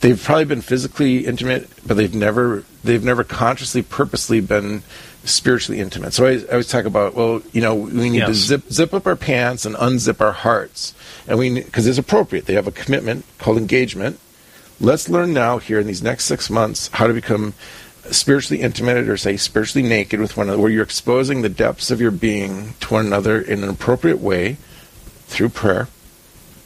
They've 0.00 0.20
probably 0.20 0.46
been 0.46 0.62
physically 0.62 1.26
intimate, 1.26 1.68
but 1.86 1.98
they've 1.98 2.14
never 2.14 2.64
they've 2.82 3.04
never 3.04 3.24
consciously, 3.24 3.82
purposely 3.82 4.40
been 4.40 4.82
spiritually 5.28 5.80
intimate. 5.80 6.12
So 6.12 6.26
I, 6.26 6.32
I 6.32 6.46
always 6.52 6.68
talk 6.68 6.84
about, 6.84 7.14
well, 7.14 7.42
you 7.52 7.60
know, 7.60 7.74
we 7.74 8.10
need 8.10 8.18
yes. 8.18 8.28
to 8.28 8.34
zip 8.34 8.72
zip 8.72 8.94
up 8.94 9.06
our 9.06 9.16
pants 9.16 9.64
and 9.64 9.74
unzip 9.76 10.20
our 10.20 10.32
hearts, 10.32 10.94
and 11.26 11.38
we 11.38 11.62
because 11.62 11.86
it's 11.86 11.98
appropriate. 11.98 12.46
They 12.46 12.54
have 12.54 12.66
a 12.66 12.72
commitment 12.72 13.24
called 13.38 13.58
engagement. 13.58 14.18
Let's 14.80 15.08
learn 15.08 15.32
now 15.32 15.58
here 15.58 15.80
in 15.80 15.86
these 15.86 16.02
next 16.02 16.24
six 16.24 16.48
months 16.48 16.88
how 16.92 17.06
to 17.06 17.14
become 17.14 17.54
spiritually 18.10 18.62
intimate 18.62 19.08
or 19.08 19.16
say 19.16 19.36
spiritually 19.36 19.86
naked 19.86 20.20
with 20.20 20.36
one 20.36 20.46
another, 20.46 20.62
where 20.62 20.70
you're 20.70 20.84
exposing 20.84 21.42
the 21.42 21.48
depths 21.48 21.90
of 21.90 22.00
your 22.00 22.10
being 22.10 22.74
to 22.80 22.94
one 22.94 23.06
another 23.06 23.40
in 23.40 23.62
an 23.62 23.68
appropriate 23.68 24.18
way 24.18 24.56
through 25.26 25.50
prayer, 25.50 25.88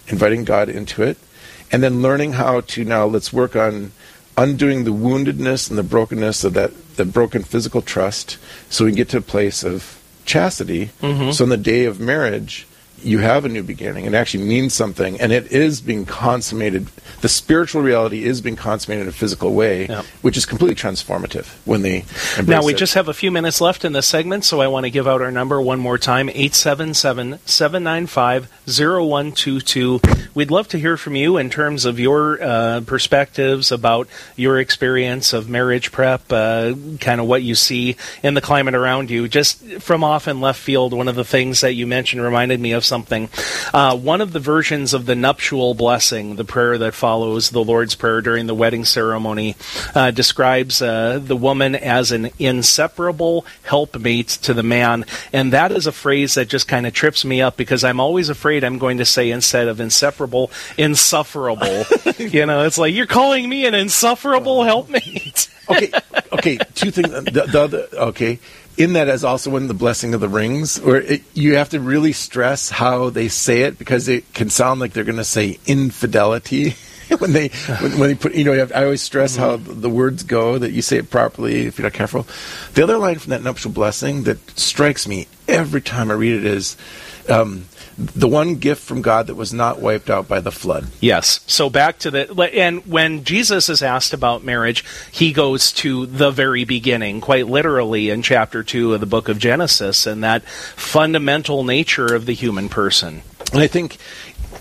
inviting 0.08 0.44
God 0.44 0.68
into 0.68 1.02
it, 1.02 1.18
and 1.72 1.82
then 1.82 2.02
learning 2.02 2.34
how 2.34 2.60
to 2.60 2.84
now 2.84 3.06
let's 3.06 3.32
work 3.32 3.56
on 3.56 3.92
undoing 4.36 4.84
the 4.84 4.92
woundedness 4.92 5.68
and 5.68 5.78
the 5.78 5.82
brokenness 5.82 6.44
of 6.44 6.54
that 6.54 6.70
the 6.96 7.04
broken 7.04 7.42
physical 7.42 7.82
trust 7.82 8.38
so 8.68 8.84
we 8.84 8.90
can 8.90 8.96
get 8.96 9.08
to 9.08 9.18
a 9.18 9.22
place 9.22 9.64
of 9.64 10.00
chastity 10.24 10.90
mm-hmm. 11.00 11.30
so 11.30 11.44
on 11.44 11.50
the 11.50 11.56
day 11.56 11.84
of 11.84 12.00
marriage 12.00 12.66
you 13.04 13.18
have 13.18 13.44
a 13.44 13.48
new 13.48 13.62
beginning. 13.62 14.04
It 14.06 14.14
actually 14.14 14.44
means 14.44 14.74
something, 14.74 15.20
and 15.20 15.32
it 15.32 15.50
is 15.52 15.80
being 15.80 16.04
consummated. 16.06 16.86
The 17.20 17.28
spiritual 17.28 17.82
reality 17.82 18.24
is 18.24 18.40
being 18.40 18.56
consummated 18.56 19.02
in 19.02 19.08
a 19.08 19.12
physical 19.12 19.54
way, 19.54 19.86
Yep. 19.86 20.04
which 20.22 20.36
is 20.36 20.46
completely 20.46 20.74
transformative 20.74 21.46
when 21.64 21.82
they 21.82 22.04
Now, 22.44 22.62
we 22.64 22.72
it. 22.72 22.76
just 22.78 22.94
have 22.94 23.08
a 23.08 23.14
few 23.14 23.30
minutes 23.30 23.60
left 23.60 23.84
in 23.84 23.92
this 23.92 24.06
segment, 24.06 24.44
so 24.44 24.60
I 24.60 24.66
want 24.68 24.84
to 24.84 24.90
give 24.90 25.06
out 25.06 25.22
our 25.22 25.30
number 25.30 25.60
one 25.60 25.78
more 25.78 25.98
time 25.98 26.28
877 26.28 27.38
795 27.44 28.48
0122. 28.66 30.00
We'd 30.34 30.50
love 30.50 30.68
to 30.68 30.78
hear 30.78 30.96
from 30.96 31.14
you 31.16 31.36
in 31.36 31.50
terms 31.50 31.84
of 31.84 32.00
your 32.00 32.42
uh, 32.42 32.80
perspectives 32.86 33.70
about 33.70 34.08
your 34.36 34.58
experience 34.58 35.32
of 35.32 35.48
marriage 35.48 35.92
prep, 35.92 36.22
uh, 36.32 36.74
kind 37.00 37.20
of 37.20 37.26
what 37.26 37.42
you 37.42 37.54
see 37.54 37.96
in 38.22 38.34
the 38.34 38.40
climate 38.40 38.74
around 38.74 39.10
you. 39.10 39.28
Just 39.28 39.62
from 39.80 40.02
off 40.02 40.26
in 40.28 40.40
left 40.40 40.60
field, 40.60 40.92
one 40.92 41.08
of 41.08 41.14
the 41.16 41.24
things 41.24 41.60
that 41.60 41.74
you 41.74 41.86
mentioned 41.86 42.22
reminded 42.22 42.60
me 42.60 42.72
of 42.72 42.84
something. 42.92 43.30
Uh, 43.72 43.96
one 43.96 44.20
of 44.20 44.34
the 44.34 44.38
versions 44.38 44.92
of 44.92 45.06
the 45.06 45.14
nuptial 45.14 45.72
blessing, 45.72 46.36
the 46.36 46.44
prayer 46.44 46.76
that 46.76 46.92
follows 46.92 47.48
the 47.48 47.64
Lord's 47.64 47.94
Prayer 47.94 48.20
during 48.20 48.46
the 48.46 48.54
wedding 48.54 48.84
ceremony, 48.84 49.56
uh, 49.94 50.10
describes 50.10 50.82
uh, 50.82 51.18
the 51.18 51.34
woman 51.34 51.74
as 51.74 52.12
an 52.12 52.28
inseparable 52.38 53.46
helpmate 53.62 54.28
to 54.28 54.52
the 54.52 54.62
man. 54.62 55.06
And 55.32 55.54
that 55.54 55.72
is 55.72 55.86
a 55.86 55.92
phrase 55.92 56.34
that 56.34 56.50
just 56.50 56.68
kind 56.68 56.86
of 56.86 56.92
trips 56.92 57.24
me 57.24 57.40
up 57.40 57.56
because 57.56 57.82
I'm 57.82 57.98
always 57.98 58.28
afraid 58.28 58.62
I'm 58.62 58.76
going 58.76 58.98
to 58.98 59.06
say 59.06 59.30
instead 59.30 59.68
of 59.68 59.80
inseparable, 59.80 60.50
insufferable. 60.76 61.84
you 62.18 62.44
know, 62.44 62.66
it's 62.66 62.76
like, 62.76 62.92
you're 62.92 63.06
calling 63.06 63.48
me 63.48 63.64
an 63.64 63.74
insufferable 63.74 64.64
helpmate. 64.64 65.48
okay, 65.70 65.90
okay. 66.42 66.58
Two 66.74 66.90
things. 66.90 67.08
The, 67.10 67.46
the 67.50 67.60
other, 67.60 67.86
okay. 67.92 68.38
In 68.76 68.94
that 68.94 69.08
is 69.08 69.22
also 69.22 69.54
in 69.56 69.68
the 69.68 69.74
blessing 69.74 70.14
of 70.14 70.20
the 70.20 70.28
rings, 70.28 70.80
where 70.80 71.00
it, 71.00 71.22
you 71.34 71.56
have 71.56 71.68
to 71.70 71.80
really 71.80 72.12
stress 72.12 72.70
how 72.70 73.10
they 73.10 73.28
say 73.28 73.62
it 73.62 73.78
because 73.78 74.08
it 74.08 74.32
can 74.32 74.50
sound 74.50 74.80
like 74.80 74.92
they're 74.92 75.04
going 75.04 75.16
to 75.16 75.24
say 75.24 75.58
infidelity 75.66 76.70
when 77.18 77.32
they 77.32 77.48
when, 77.48 77.98
when 77.98 78.08
they 78.08 78.14
put. 78.14 78.34
You 78.34 78.44
know, 78.44 78.52
you 78.52 78.60
have, 78.60 78.72
I 78.72 78.84
always 78.84 79.02
stress 79.02 79.36
how 79.36 79.56
the 79.56 79.90
words 79.90 80.22
go 80.22 80.58
that 80.58 80.72
you 80.72 80.82
say 80.82 80.96
it 80.96 81.10
properly 81.10 81.66
if 81.66 81.78
you're 81.78 81.84
not 81.84 81.92
careful. 81.92 82.26
The 82.74 82.82
other 82.82 82.96
line 82.96 83.18
from 83.18 83.30
that 83.30 83.42
nuptial 83.42 83.70
blessing 83.70 84.24
that 84.24 84.38
strikes 84.58 85.06
me 85.06 85.28
every 85.46 85.82
time 85.82 86.10
I 86.10 86.14
read 86.14 86.34
it 86.34 86.46
is. 86.46 86.76
Um, 87.28 87.66
the 87.96 88.28
one 88.28 88.56
gift 88.56 88.82
from 88.82 89.02
God 89.02 89.26
that 89.26 89.34
was 89.34 89.52
not 89.52 89.80
wiped 89.80 90.10
out 90.10 90.28
by 90.28 90.40
the 90.40 90.52
flood. 90.52 90.86
Yes. 91.00 91.40
So 91.46 91.68
back 91.68 91.98
to 92.00 92.10
the 92.10 92.50
and 92.54 92.86
when 92.86 93.24
Jesus 93.24 93.68
is 93.68 93.82
asked 93.82 94.12
about 94.12 94.44
marriage, 94.44 94.84
he 95.10 95.32
goes 95.32 95.72
to 95.72 96.06
the 96.06 96.30
very 96.30 96.64
beginning, 96.64 97.20
quite 97.20 97.46
literally 97.46 98.10
in 98.10 98.22
chapter 98.22 98.62
2 98.62 98.94
of 98.94 99.00
the 99.00 99.06
book 99.06 99.28
of 99.28 99.38
Genesis 99.38 100.06
and 100.06 100.22
that 100.24 100.44
fundamental 100.44 101.64
nature 101.64 102.14
of 102.14 102.26
the 102.26 102.34
human 102.34 102.68
person. 102.68 103.22
And 103.52 103.60
I 103.60 103.66
think 103.66 103.98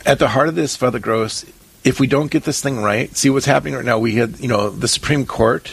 at 0.05 0.19
the 0.19 0.29
heart 0.29 0.47
of 0.47 0.55
this, 0.55 0.75
Father 0.75 0.99
Gross, 0.99 1.45
if 1.83 1.99
we 1.99 2.07
don't 2.07 2.31
get 2.31 2.43
this 2.43 2.61
thing 2.61 2.81
right, 2.81 3.15
see 3.15 3.29
what's 3.29 3.45
happening 3.45 3.75
right 3.75 3.85
now. 3.85 3.97
We 3.97 4.15
had, 4.15 4.39
you 4.39 4.47
know, 4.47 4.69
the 4.69 4.87
Supreme 4.87 5.25
Court 5.25 5.71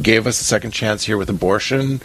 gave 0.00 0.26
us 0.26 0.40
a 0.40 0.44
second 0.44 0.70
chance 0.70 1.04
here 1.04 1.16
with 1.16 1.28
abortion, 1.28 2.00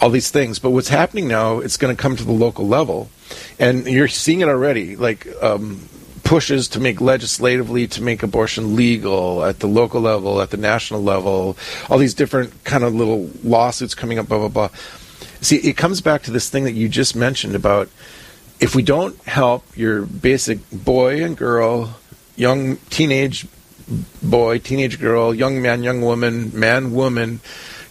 all 0.00 0.10
these 0.10 0.30
things. 0.30 0.58
But 0.58 0.70
what's 0.70 0.88
happening 0.88 1.28
now, 1.28 1.58
it's 1.58 1.76
going 1.76 1.94
to 1.94 2.00
come 2.00 2.16
to 2.16 2.24
the 2.24 2.32
local 2.32 2.66
level. 2.66 3.10
And 3.58 3.86
you're 3.86 4.08
seeing 4.08 4.40
it 4.40 4.48
already, 4.48 4.96
like 4.96 5.26
um, 5.42 5.88
pushes 6.24 6.68
to 6.68 6.80
make 6.80 7.00
legislatively 7.00 7.86
to 7.88 8.02
make 8.02 8.22
abortion 8.22 8.74
legal 8.74 9.44
at 9.44 9.60
the 9.60 9.68
local 9.68 10.00
level, 10.00 10.40
at 10.40 10.50
the 10.50 10.56
national 10.56 11.02
level, 11.02 11.56
all 11.88 11.98
these 11.98 12.14
different 12.14 12.64
kind 12.64 12.82
of 12.82 12.94
little 12.94 13.30
lawsuits 13.42 13.94
coming 13.94 14.18
up, 14.18 14.28
blah, 14.28 14.38
blah, 14.38 14.48
blah. 14.48 14.68
See, 15.40 15.56
it 15.56 15.76
comes 15.76 16.00
back 16.00 16.22
to 16.22 16.30
this 16.30 16.48
thing 16.48 16.64
that 16.64 16.72
you 16.72 16.88
just 16.88 17.14
mentioned 17.14 17.54
about 17.54 17.88
if 18.60 18.74
we 18.74 18.82
don't 18.82 19.16
help 19.24 19.76
your 19.76 20.02
basic 20.06 20.58
boy 20.70 21.22
and 21.22 21.36
girl, 21.36 21.96
young 22.36 22.76
teenage 22.88 23.46
boy, 24.22 24.58
teenage 24.58 24.98
girl, 24.98 25.34
young 25.34 25.60
man, 25.60 25.82
young 25.82 26.00
woman, 26.00 26.58
man, 26.58 26.92
woman, 26.92 27.40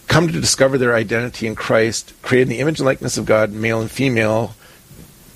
come 0.08 0.26
to 0.26 0.40
discover 0.40 0.78
their 0.78 0.94
identity 0.94 1.46
in 1.46 1.54
Christ, 1.54 2.12
created 2.22 2.48
in 2.48 2.48
the 2.48 2.60
image 2.60 2.80
and 2.80 2.86
likeness 2.86 3.16
of 3.16 3.24
God, 3.24 3.52
male 3.52 3.80
and 3.80 3.90
female, 3.90 4.54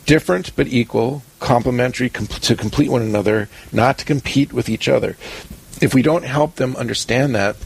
different 0.09 0.57
but 0.57 0.67
equal, 0.67 1.23
complementary 1.39 2.09
com- 2.09 2.27
to 2.27 2.57
complete 2.57 2.91
one 2.91 3.03
another, 3.03 3.49
not 3.71 3.99
to 3.99 4.05
compete 4.07 4.55
with 4.55 4.69
each 4.69 4.89
other. 4.89 5.17
If 5.83 5.93
we 5.93 6.03
don't 6.03 6.25
help 6.25 6.57
them 6.57 6.75
understand 6.77 7.35
that, 7.35 7.57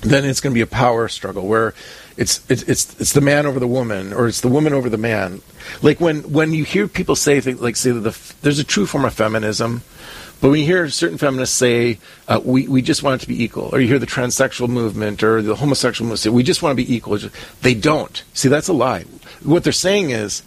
then 0.00 0.24
it's 0.24 0.40
going 0.40 0.52
to 0.52 0.58
be 0.58 0.62
a 0.62 0.66
power 0.66 1.06
struggle 1.06 1.46
where 1.46 1.74
it's 2.16 2.40
it's 2.48 2.62
it's 2.62 2.98
it's 2.98 3.12
the 3.12 3.20
man 3.20 3.46
over 3.46 3.60
the 3.60 3.68
woman 3.68 4.12
or 4.12 4.26
it's 4.26 4.40
the 4.40 4.48
woman 4.48 4.72
over 4.72 4.88
the 4.88 4.96
man. 4.96 5.42
Like 5.82 6.00
when 6.00 6.32
when 6.32 6.54
you 6.54 6.64
hear 6.64 6.88
people 6.88 7.14
say 7.14 7.40
things 7.40 7.60
like 7.60 7.76
say 7.76 7.92
the, 7.92 8.16
there's 8.40 8.58
a 8.58 8.64
true 8.64 8.86
form 8.86 9.04
of 9.04 9.12
feminism, 9.12 9.82
but 10.40 10.50
when 10.50 10.60
you 10.60 10.66
hear 10.66 10.88
certain 10.88 11.18
feminists 11.18 11.56
say 11.56 11.98
uh, 12.26 12.40
we 12.42 12.66
we 12.68 12.80
just 12.80 13.02
want 13.02 13.20
it 13.20 13.24
to 13.24 13.28
be 13.28 13.44
equal, 13.44 13.68
or 13.70 13.80
you 13.80 13.86
hear 13.86 14.00
the 14.00 14.06
transsexual 14.06 14.68
movement 14.68 15.22
or 15.22 15.42
the 15.42 15.56
homosexual 15.56 16.06
movement 16.06 16.20
say 16.20 16.30
we 16.30 16.42
just 16.42 16.62
want 16.62 16.72
to 16.72 16.82
be 16.84 16.94
equal, 16.94 17.18
they 17.60 17.74
don't. 17.74 18.24
See, 18.32 18.48
that's 18.48 18.68
a 18.68 18.72
lie. 18.72 19.04
What 19.44 19.62
they're 19.62 19.72
saying 19.74 20.10
is. 20.10 20.42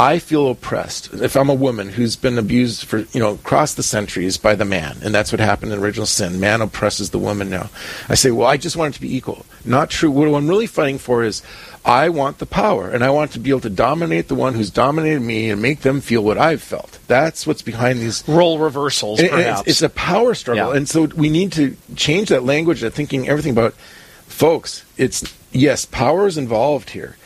I 0.00 0.18
feel 0.18 0.48
oppressed 0.50 1.12
if 1.12 1.36
I'm 1.36 1.50
a 1.50 1.54
woman 1.54 1.90
who's 1.90 2.16
been 2.16 2.38
abused 2.38 2.84
for 2.86 3.00
you 3.00 3.20
know 3.20 3.34
across 3.34 3.74
the 3.74 3.82
centuries 3.82 4.38
by 4.38 4.54
the 4.54 4.64
man, 4.64 4.96
and 5.04 5.14
that's 5.14 5.30
what 5.30 5.40
happened 5.40 5.72
in 5.74 5.78
original 5.78 6.06
sin. 6.06 6.40
Man 6.40 6.62
oppresses 6.62 7.10
the 7.10 7.18
woman 7.18 7.50
now. 7.50 7.68
I 8.08 8.14
say, 8.14 8.30
well, 8.30 8.46
I 8.48 8.56
just 8.56 8.76
want 8.78 8.94
it 8.94 8.96
to 8.96 9.02
be 9.02 9.14
equal. 9.14 9.44
Not 9.62 9.90
true. 9.90 10.10
What 10.10 10.26
I'm 10.34 10.48
really 10.48 10.66
fighting 10.66 10.96
for 10.96 11.22
is, 11.22 11.42
I 11.84 12.08
want 12.08 12.38
the 12.38 12.46
power, 12.46 12.88
and 12.88 13.04
I 13.04 13.10
want 13.10 13.32
to 13.32 13.38
be 13.38 13.50
able 13.50 13.60
to 13.60 13.68
dominate 13.70 14.28
the 14.28 14.34
one 14.34 14.54
who's 14.54 14.70
dominated 14.70 15.20
me 15.20 15.50
and 15.50 15.60
make 15.60 15.80
them 15.80 16.00
feel 16.00 16.24
what 16.24 16.38
I've 16.38 16.62
felt. 16.62 16.98
That's 17.06 17.46
what's 17.46 17.60
behind 17.62 17.98
these 18.00 18.24
Role 18.26 18.58
reversals, 18.58 19.20
and- 19.20 19.28
and. 19.28 19.40
It's, 19.58 19.68
it's 19.68 19.82
a 19.82 19.90
power 19.90 20.32
struggle, 20.34 20.70
Yeah. 20.70 20.76
and 20.78 20.88
so 20.88 21.04
we 21.14 21.28
need 21.28 21.52
to 21.52 21.76
change 21.94 22.30
that 22.30 22.42
language. 22.44 22.80
That 22.80 22.94
thinking 22.94 23.28
everything 23.28 23.52
about, 23.52 23.74
folks. 24.26 24.82
It's 24.96 25.22
yes, 25.52 25.84
power 25.84 26.26
is 26.26 26.38
involved 26.38 26.90
here, 26.90 27.16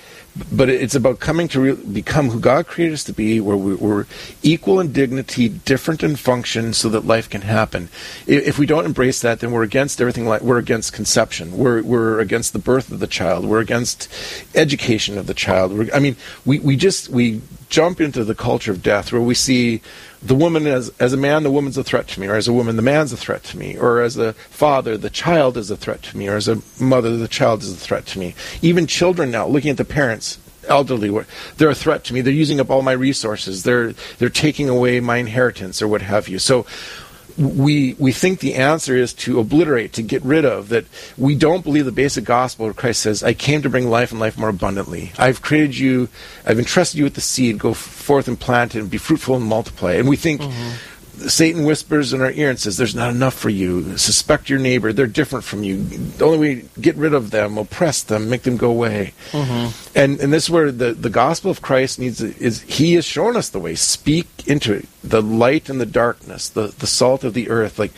but 0.53 0.68
it's 0.68 0.97
about 0.97 1.20
coming 1.20 1.47
to 1.49 1.61
re- 1.61 1.73
become 1.75 2.31
who 2.31 2.40
God 2.40 2.66
created 2.66 2.94
us 2.94 3.05
to 3.05 3.12
be, 3.12 3.40
where 3.40 3.57
we, 3.57 3.75
we're 3.75 4.07
equal 4.42 4.81
in 4.81 4.92
dignity, 4.92 5.49
different 5.49 6.03
in 6.03 6.16
function, 6.16 6.73
so 6.73 6.88
that 6.88 7.07
life 7.07 7.31
can 7.31 7.42
happen. 7.42 7.88
If 8.27 8.59
we 8.59 8.66
don't 8.66 8.85
embrace 8.85 9.20
that, 9.20 9.40
then 9.40 9.53
we're 9.53 9.62
against 9.62 10.01
everything. 10.01 10.27
Like 10.27 10.42
we're 10.42 10.59
against 10.59 10.92
conception. 10.92 11.57
We're 11.57 11.83
we're 11.83 12.18
against 12.18 12.53
the 12.53 12.59
birth 12.59 12.90
of 12.90 12.99
the 12.99 13.07
child. 13.07 13.44
We're 13.44 13.61
against 13.61 14.09
education 14.55 15.18
of 15.18 15.27
the 15.27 15.35
child. 15.35 15.73
We're, 15.73 15.94
I 15.94 16.01
mean, 16.01 16.16
we 16.44 16.59
we 16.59 16.77
just 16.77 17.09
we 17.09 17.40
jump 17.68 18.01
into 18.01 18.25
the 18.25 18.35
culture 18.35 18.73
of 18.73 18.83
death 18.83 19.12
where 19.12 19.20
we 19.23 19.35
see 19.35 19.81
the 20.24 20.34
woman 20.34 20.66
as 20.66 20.90
as 20.98 21.12
a 21.12 21.16
man 21.16 21.42
the 21.42 21.50
woman's 21.50 21.76
a 21.76 21.84
threat 21.84 22.08
to 22.08 22.20
me 22.20 22.26
or 22.26 22.34
as 22.34 22.48
a 22.48 22.52
woman 22.52 22.76
the 22.76 22.82
man's 22.82 23.12
a 23.12 23.16
threat 23.16 23.44
to 23.44 23.58
me 23.58 23.76
or 23.76 24.00
as 24.00 24.16
a 24.16 24.32
father 24.32 24.96
the 24.96 25.10
child 25.10 25.56
is 25.56 25.70
a 25.70 25.76
threat 25.76 26.02
to 26.02 26.16
me 26.16 26.28
or 26.28 26.37
as 26.37 26.48
a 26.48 26.60
mother 26.80 27.16
the 27.16 27.28
child 27.28 27.62
is 27.62 27.72
a 27.72 27.76
threat 27.76 28.06
to 28.06 28.18
me. 28.18 28.34
Even 28.62 28.87
children 28.87 29.30
now 29.30 29.46
looking 29.46 29.70
at 29.70 29.76
the 29.76 29.84
parents 29.84 30.38
elderly 30.66 31.10
they're 31.58 31.68
a 31.68 31.74
threat 31.74 32.04
to 32.04 32.14
me. 32.14 32.22
They're 32.22 32.32
using 32.32 32.58
up 32.58 32.70
all 32.70 32.80
my 32.80 32.92
resources. 32.92 33.62
They're 33.62 33.92
they're 34.18 34.30
taking 34.30 34.68
away 34.68 35.00
my 35.00 35.18
inheritance 35.18 35.82
or 35.82 35.88
what 35.88 36.02
have 36.02 36.26
you. 36.28 36.38
So 36.38 36.64
we 37.37 37.94
we 37.99 38.12
think 38.12 38.40
the 38.40 38.55
answer 38.55 38.97
is 38.97 39.12
to 39.14 39.40
obliterate, 39.40 39.92
to 39.94 40.03
get 40.03 40.23
rid 40.25 40.44
of 40.44 40.68
that. 40.68 40.87
We 41.18 41.35
don't 41.35 41.64
believe 41.64 41.85
the 41.85 41.92
basic 41.92 42.25
gospel 42.25 42.66
where 42.66 42.75
Christ 42.75 43.01
says, 43.03 43.23
"I 43.23 43.35
came 43.35 43.62
to 43.62 43.70
bring 43.70 43.90
life 43.90 44.11
and 44.11 44.20
life 44.20 44.38
more 44.38 44.49
abundantly. 44.49 45.12
I've 45.18 45.42
created 45.42 45.77
you, 45.77 46.09
I've 46.47 46.59
entrusted 46.59 46.99
you 46.99 47.05
with 47.05 47.14
the 47.14 47.20
seed. 47.20 47.59
Go 47.59 47.75
forth 47.75 48.29
and 48.29 48.38
plant 48.38 48.75
it, 48.75 48.81
and 48.81 48.90
be 48.90 48.99
fruitful 48.99 49.37
and 49.37 49.44
multiply." 49.44 49.94
And 49.94 50.09
we 50.09 50.16
think. 50.16 50.40
Mm-hmm. 50.40 50.70
Satan 51.29 51.64
whispers 51.64 52.12
in 52.12 52.20
our 52.20 52.31
ear 52.31 52.50
and 52.50 52.59
says, 52.59 52.77
"There's 52.77 52.94
not 52.94 53.11
enough 53.11 53.35
for 53.35 53.50
you. 53.50 53.96
Suspect 53.96 54.48
your 54.48 54.59
neighbor. 54.59 54.92
They're 54.92 55.07
different 55.07 55.44
from 55.44 55.62
you. 55.62 55.83
The 55.83 56.24
only 56.24 56.38
way 56.38 56.64
get 56.81 56.96
rid 56.96 57.14
of 57.14 57.31
them, 57.31 57.57
oppress 57.57 58.03
them, 58.03 58.29
make 58.29 58.42
them 58.42 58.57
go 58.57 58.70
away." 58.70 59.14
Mm-hmm. 59.33 59.98
And 59.98 60.20
and 60.20 60.33
this 60.33 60.44
is 60.44 60.50
where 60.50 60.72
the, 60.72 60.92
the 60.92 61.11
gospel 61.11 61.50
of 61.50 61.62
Christ 61.62 61.98
needs 61.98 62.20
is 62.20 62.62
He 62.62 62.94
has 62.94 63.05
shown 63.05 63.37
us 63.37 63.48
the 63.48 63.61
way. 63.61 63.74
Speak 63.74 64.27
into 64.46 64.72
it, 64.72 64.88
the 65.03 65.22
light 65.22 65.68
and 65.68 65.81
the 65.81 65.87
darkness, 65.87 66.48
the 66.48 66.74
the 66.79 66.87
salt 66.87 67.24
of 67.24 67.35
the 67.35 67.48
earth. 67.48 67.79
Like 67.79 67.92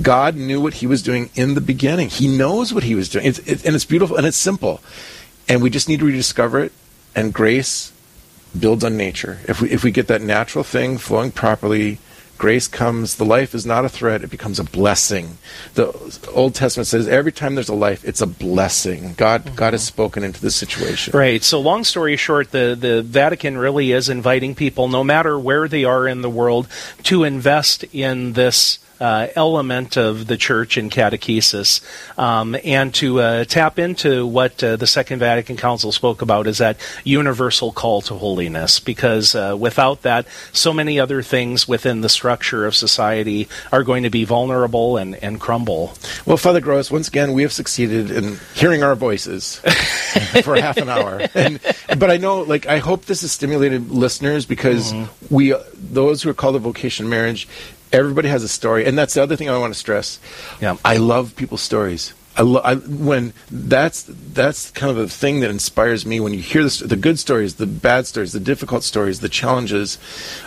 God 0.00 0.36
knew 0.36 0.60
what 0.60 0.74
He 0.74 0.86
was 0.86 1.02
doing 1.02 1.30
in 1.34 1.54
the 1.54 1.60
beginning. 1.60 2.08
He 2.08 2.28
knows 2.28 2.72
what 2.72 2.84
He 2.84 2.94
was 2.94 3.08
doing, 3.08 3.26
it's, 3.26 3.38
it, 3.40 3.64
and 3.64 3.74
it's 3.74 3.84
beautiful 3.84 4.16
and 4.16 4.26
it's 4.26 4.36
simple. 4.36 4.80
And 5.48 5.62
we 5.62 5.70
just 5.70 5.88
need 5.88 6.00
to 6.00 6.06
rediscover 6.06 6.60
it. 6.60 6.72
And 7.14 7.32
grace 7.34 7.92
builds 8.58 8.84
on 8.84 8.96
nature. 8.96 9.40
If 9.48 9.60
we 9.60 9.70
if 9.70 9.82
we 9.82 9.90
get 9.90 10.06
that 10.08 10.22
natural 10.22 10.64
thing 10.64 10.98
flowing 10.98 11.30
properly, 11.32 11.98
grace 12.42 12.66
comes. 12.66 13.14
The 13.14 13.24
life 13.24 13.54
is 13.54 13.64
not 13.64 13.84
a 13.84 13.88
threat; 13.88 14.24
it 14.24 14.30
becomes 14.30 14.58
a 14.58 14.64
blessing. 14.64 15.38
The 15.74 15.86
Old 16.34 16.56
Testament 16.56 16.88
says 16.88 17.06
every 17.06 17.30
time 17.30 17.54
there's 17.54 17.68
a 17.68 17.74
life, 17.74 18.04
it's 18.04 18.20
a 18.20 18.26
blessing. 18.26 19.14
God 19.16 19.44
mm-hmm. 19.44 19.54
God 19.54 19.74
has 19.74 19.84
spoken 19.84 20.24
into 20.24 20.40
this 20.42 20.56
situation. 20.56 21.16
Right. 21.16 21.40
So, 21.44 21.60
long 21.60 21.84
story 21.84 22.16
short, 22.16 22.50
the, 22.50 22.76
the 22.78 23.00
Vatican 23.00 23.56
really 23.58 23.92
is 23.92 24.08
inviting 24.08 24.56
people, 24.56 24.88
no 24.88 25.04
matter 25.04 25.38
where 25.38 25.68
they 25.68 25.84
are 25.84 26.08
in 26.08 26.22
the 26.22 26.28
world, 26.28 26.66
to 27.04 27.22
invest 27.22 27.84
in 27.92 28.32
this 28.32 28.80
uh, 29.02 29.26
element 29.34 29.98
of 29.98 30.28
the 30.28 30.36
church 30.36 30.78
in 30.78 30.88
catechesis, 30.88 31.80
um, 32.18 32.56
and 32.64 32.94
to 32.94 33.20
uh, 33.20 33.44
tap 33.44 33.78
into 33.78 34.24
what 34.26 34.62
uh, 34.62 34.76
the 34.76 34.86
Second 34.86 35.18
Vatican 35.18 35.56
Council 35.56 35.90
spoke 35.90 36.22
about 36.22 36.46
is 36.46 36.58
that 36.58 36.76
universal 37.02 37.72
call 37.72 38.00
to 38.02 38.14
holiness. 38.14 38.78
Because 38.78 39.34
uh, 39.34 39.56
without 39.58 40.02
that, 40.02 40.26
so 40.52 40.72
many 40.72 41.00
other 41.00 41.20
things 41.20 41.66
within 41.66 42.00
the 42.00 42.08
structure 42.08 42.64
of 42.64 42.76
society 42.76 43.48
are 43.72 43.82
going 43.82 44.04
to 44.04 44.10
be 44.10 44.24
vulnerable 44.24 44.96
and, 44.96 45.16
and 45.16 45.40
crumble. 45.40 45.94
Well, 46.24 46.36
Father 46.36 46.60
Gross, 46.60 46.90
once 46.90 47.08
again, 47.08 47.32
we 47.32 47.42
have 47.42 47.52
succeeded 47.52 48.10
in 48.10 48.38
hearing 48.54 48.84
our 48.84 48.94
voices 48.94 49.56
for 50.44 50.54
half 50.54 50.76
an 50.76 50.88
hour. 50.88 51.20
And, 51.34 51.58
but 51.98 52.10
I 52.10 52.18
know, 52.18 52.42
like, 52.42 52.66
I 52.66 52.78
hope 52.78 53.06
this 53.06 53.22
has 53.22 53.32
stimulated 53.32 53.90
listeners 53.90 54.46
because 54.46 54.92
mm-hmm. 54.92 55.34
we, 55.34 55.54
those 55.74 56.22
who 56.22 56.30
are 56.30 56.34
called 56.34 56.54
a 56.54 56.60
vocation 56.60 57.08
marriage, 57.08 57.48
everybody 57.92 58.28
has 58.28 58.42
a 58.42 58.48
story, 58.48 58.84
and 58.86 58.98
that's 58.98 59.14
the 59.14 59.22
other 59.22 59.36
thing 59.36 59.48
I 59.48 59.58
want 59.58 59.72
to 59.72 59.78
stress. 59.78 60.18
Yeah. 60.60 60.76
I 60.84 60.96
love 60.96 61.36
people's 61.36 61.62
stories. 61.62 62.14
I, 62.36 62.42
lo- 62.42 62.62
I 62.64 62.76
when 62.76 63.34
that's 63.50 64.04
that's 64.08 64.70
kind 64.70 64.90
of 64.90 64.96
the 64.96 65.08
thing 65.08 65.40
that 65.40 65.50
inspires 65.50 66.06
me 66.06 66.18
when 66.18 66.32
you 66.32 66.40
hear 66.40 66.62
this, 66.62 66.78
the 66.78 66.96
good 66.96 67.18
stories, 67.18 67.56
the 67.56 67.66
bad 67.66 68.06
stories, 68.06 68.32
the 68.32 68.40
difficult 68.40 68.84
stories, 68.84 69.20
the 69.20 69.28
challenges. 69.28 69.98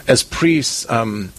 As 0.08 0.23
priests, 0.23 0.89
um, 0.89 1.31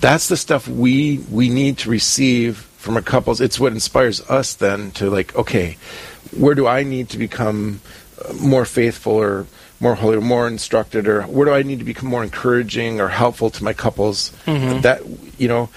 that's 0.00 0.28
the 0.28 0.36
stuff 0.36 0.66
we 0.66 1.18
we 1.30 1.48
need 1.48 1.78
to 1.78 1.90
receive 1.90 2.56
from 2.78 2.96
our 2.96 3.02
couples. 3.02 3.40
It's 3.40 3.60
what 3.60 3.72
inspires 3.72 4.20
us 4.28 4.54
then 4.54 4.90
to 4.92 5.08
like, 5.08 5.34
okay, 5.36 5.78
where 6.36 6.56
do 6.56 6.66
I 6.66 6.82
need 6.82 7.08
to 7.10 7.18
become 7.18 7.80
more 8.40 8.64
faithful 8.64 9.12
or 9.12 9.46
more 9.80 9.94
holy 9.94 10.16
or 10.16 10.20
more 10.20 10.46
instructed 10.46 11.08
or 11.08 11.22
where 11.22 11.46
do 11.46 11.52
I 11.52 11.62
need 11.62 11.78
to 11.80 11.84
become 11.84 12.08
more 12.08 12.22
encouraging 12.22 13.00
or 13.00 13.08
helpful 13.08 13.50
to 13.50 13.64
my 13.64 13.72
couples? 13.72 14.32
Mm-hmm. 14.46 14.80
that 14.80 15.02
you 15.38 15.48
know. 15.48 15.68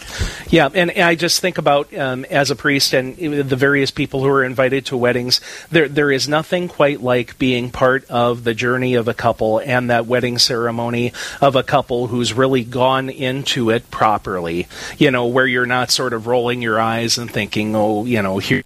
Yeah 0.49 0.69
and, 0.73 0.91
I 0.91 1.15
just 1.15 1.41
think 1.41 1.57
about 1.57 1.95
um, 1.97 2.25
as 2.25 2.51
a 2.51 2.55
priest 2.55 2.93
and 2.93 3.17
the 3.17 3.55
various 3.55 3.91
people 3.91 4.21
who 4.21 4.29
are 4.29 4.43
invited 4.43 4.85
to 4.87 4.97
weddings 4.97 5.41
there 5.71 5.87
there 5.87 6.11
is 6.11 6.27
nothing 6.27 6.67
quite 6.67 7.01
like 7.01 7.37
being 7.37 7.71
part 7.71 8.05
of 8.09 8.43
the 8.43 8.53
journey 8.53 8.95
of 8.95 9.07
a 9.07 9.13
couple 9.13 9.59
and 9.59 9.89
that 9.89 10.05
wedding 10.05 10.37
ceremony 10.37 11.13
of 11.41 11.55
a 11.55 11.63
couple 11.63 12.07
who's 12.07 12.33
really 12.33 12.63
gone 12.63 13.09
into 13.09 13.69
it 13.69 13.89
properly 13.89 14.67
you 14.97 15.11
know 15.11 15.25
where 15.25 15.47
you're 15.47 15.65
not 15.65 15.91
sort 15.91 16.13
of 16.13 16.27
rolling 16.27 16.61
your 16.61 16.79
eyes 16.79 17.17
and 17.17 17.31
thinking 17.31 17.75
oh 17.75 18.05
you 18.05 18.21
know 18.21 18.37
here 18.37 18.63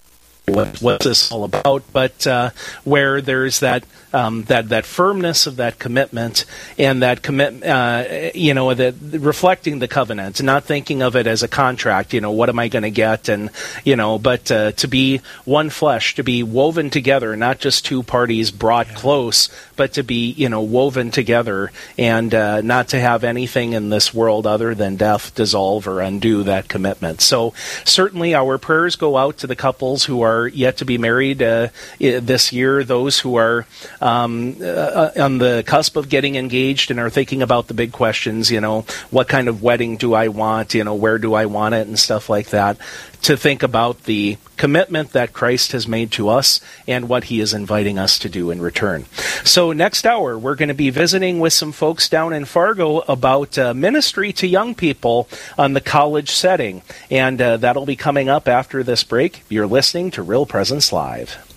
what, 0.48 0.82
what's 0.82 1.06
this 1.06 1.32
all 1.32 1.44
about, 1.44 1.84
but 1.94 2.26
uh, 2.28 2.50
where 2.84 3.22
there's 3.22 3.60
that 3.60 3.84
um, 4.14 4.44
that 4.44 4.70
that 4.70 4.86
firmness 4.86 5.48
of 5.48 5.58
that 5.58 5.80
commitment 5.80 6.46
and 6.78 7.02
that 7.02 7.22
commit, 7.22 7.64
uh, 7.64 8.32
you 8.34 8.54
know, 8.54 8.74
that 8.74 8.96
reflecting 9.02 9.80
the 9.80 9.88
covenant, 9.88 10.42
not 10.42 10.64
thinking 10.66 11.02
of 11.02 11.16
it 11.16 11.28
as 11.28 11.44
a 11.44 11.48
contract. 11.48 12.14
You 12.14 12.22
know, 12.22 12.32
what 12.32 12.50
am 12.50 12.60
I 12.60 12.68
going 12.68 12.84
to 12.84 12.92
get, 12.92 13.30
and 13.30 13.50
you 13.84 13.96
know, 13.96 14.20
but 14.20 14.52
uh, 14.52 14.72
to 14.74 14.88
be 14.88 15.22
one 15.46 15.70
flesh, 15.70 16.16
to 16.16 16.24
be 16.24 16.44
woven 16.44 16.90
together, 16.90 17.36
not 17.36 17.60
just 17.60 17.86
two 17.86 18.04
parties 18.04 18.52
brought 18.52 18.88
yeah. 18.88 18.96
close, 18.96 19.50
but 19.76 19.94
to 19.94 20.04
be 20.04 20.32
you 20.32 20.50
know 20.50 20.62
woven 20.62 21.12
together, 21.12 21.72
and 21.98 22.34
uh, 22.34 22.62
not 22.62 22.90
to 22.90 23.00
have 23.00 23.24
anything 23.24 23.74
in 23.74 23.90
this 23.90 24.14
world 24.14 24.46
other 24.46 24.76
than 24.76 24.96
death 24.96 25.34
dissolve 25.36 25.88
or 25.88 26.02
undo 26.02 26.44
that 26.44 26.68
commitment. 26.68 27.22
So 27.22 27.54
certainly, 27.86 28.36
our 28.36 28.58
prayers 28.58 28.96
go 28.96 29.18
out 29.18 29.38
to 29.38 29.48
the 29.48 29.56
couples 29.56 30.06
who 30.06 30.22
are 30.22 30.48
yet 30.48 30.78
to 30.78 30.86
be 30.86 30.98
married 30.98 31.42
uh, 31.42 31.70
this 32.00 32.52
year, 32.52 32.84
those 32.84 33.20
who 33.20 33.36
are 33.36 33.66
um, 34.02 34.58
uh, 34.62 35.12
on 35.18 35.38
the 35.38 35.64
cusp 35.66 35.96
of 35.96 36.10
getting 36.10 36.36
engaged 36.36 36.92
and 36.92 37.00
are 37.00 37.10
thinking 37.10 37.42
about 37.42 37.68
the 37.68 37.74
big 37.74 37.92
questions, 37.92 38.52
you 38.52 38.60
know, 38.60 38.82
what 39.12 39.30
kind 39.30 39.48
of 39.48 39.62
wedding 39.62 39.98
do 39.98 40.14
I 40.14 40.28
want, 40.28 40.74
you 40.74 40.84
know, 40.84 40.96
where 40.96 41.18
do 41.18 41.34
I 41.34 41.46
want 41.46 41.76
it, 41.76 41.88
and 41.88 41.98
stuff 41.98 42.30
like 42.30 42.50
that, 42.50 42.78
to 43.22 43.38
think 43.38 43.62
about 43.62 44.04
the 44.04 44.38
commitment 44.58 45.12
that 45.12 45.34
Christ 45.34 45.72
has 45.72 45.88
made 45.88 46.12
to 46.14 46.30
us 46.30 46.60
and 46.88 47.08
what 47.08 47.26
he 47.26 47.40
is 47.40 47.54
inviting 47.54 48.00
us 48.00 48.18
to 48.20 48.30
do 48.30 48.52
in 48.52 48.62
return. 48.62 49.06
So, 49.44 49.72
next 49.72 50.06
hour, 50.06 50.38
we're 50.38 50.56
going 50.56 50.70
to 50.70 50.76
be 50.76 50.90
visiting 50.90 51.40
with 51.40 51.54
some 51.54 51.72
folks 51.72 52.10
down 52.10 52.34
in 52.34 52.46
Fargo 52.46 53.00
about 53.02 53.58
uh, 53.58 53.74
ministry 53.74 54.34
to 54.34 54.48
young 54.48 54.76
people 54.76 55.28
on 55.58 55.74
the 55.74 55.82
college 55.82 56.32
setting. 56.32 56.82
And 57.10 57.42
uh, 57.42 57.58
that'll 57.58 57.86
be 57.86 57.96
coming 57.96 58.30
up 58.30 58.48
after 58.48 58.84
this 58.84 59.04
break. 59.04 59.44
You're 59.50 59.68
listening 59.68 60.12
to 60.12 60.24
Real 60.24 60.46
Presence 60.46 60.92
Live. 60.92 61.51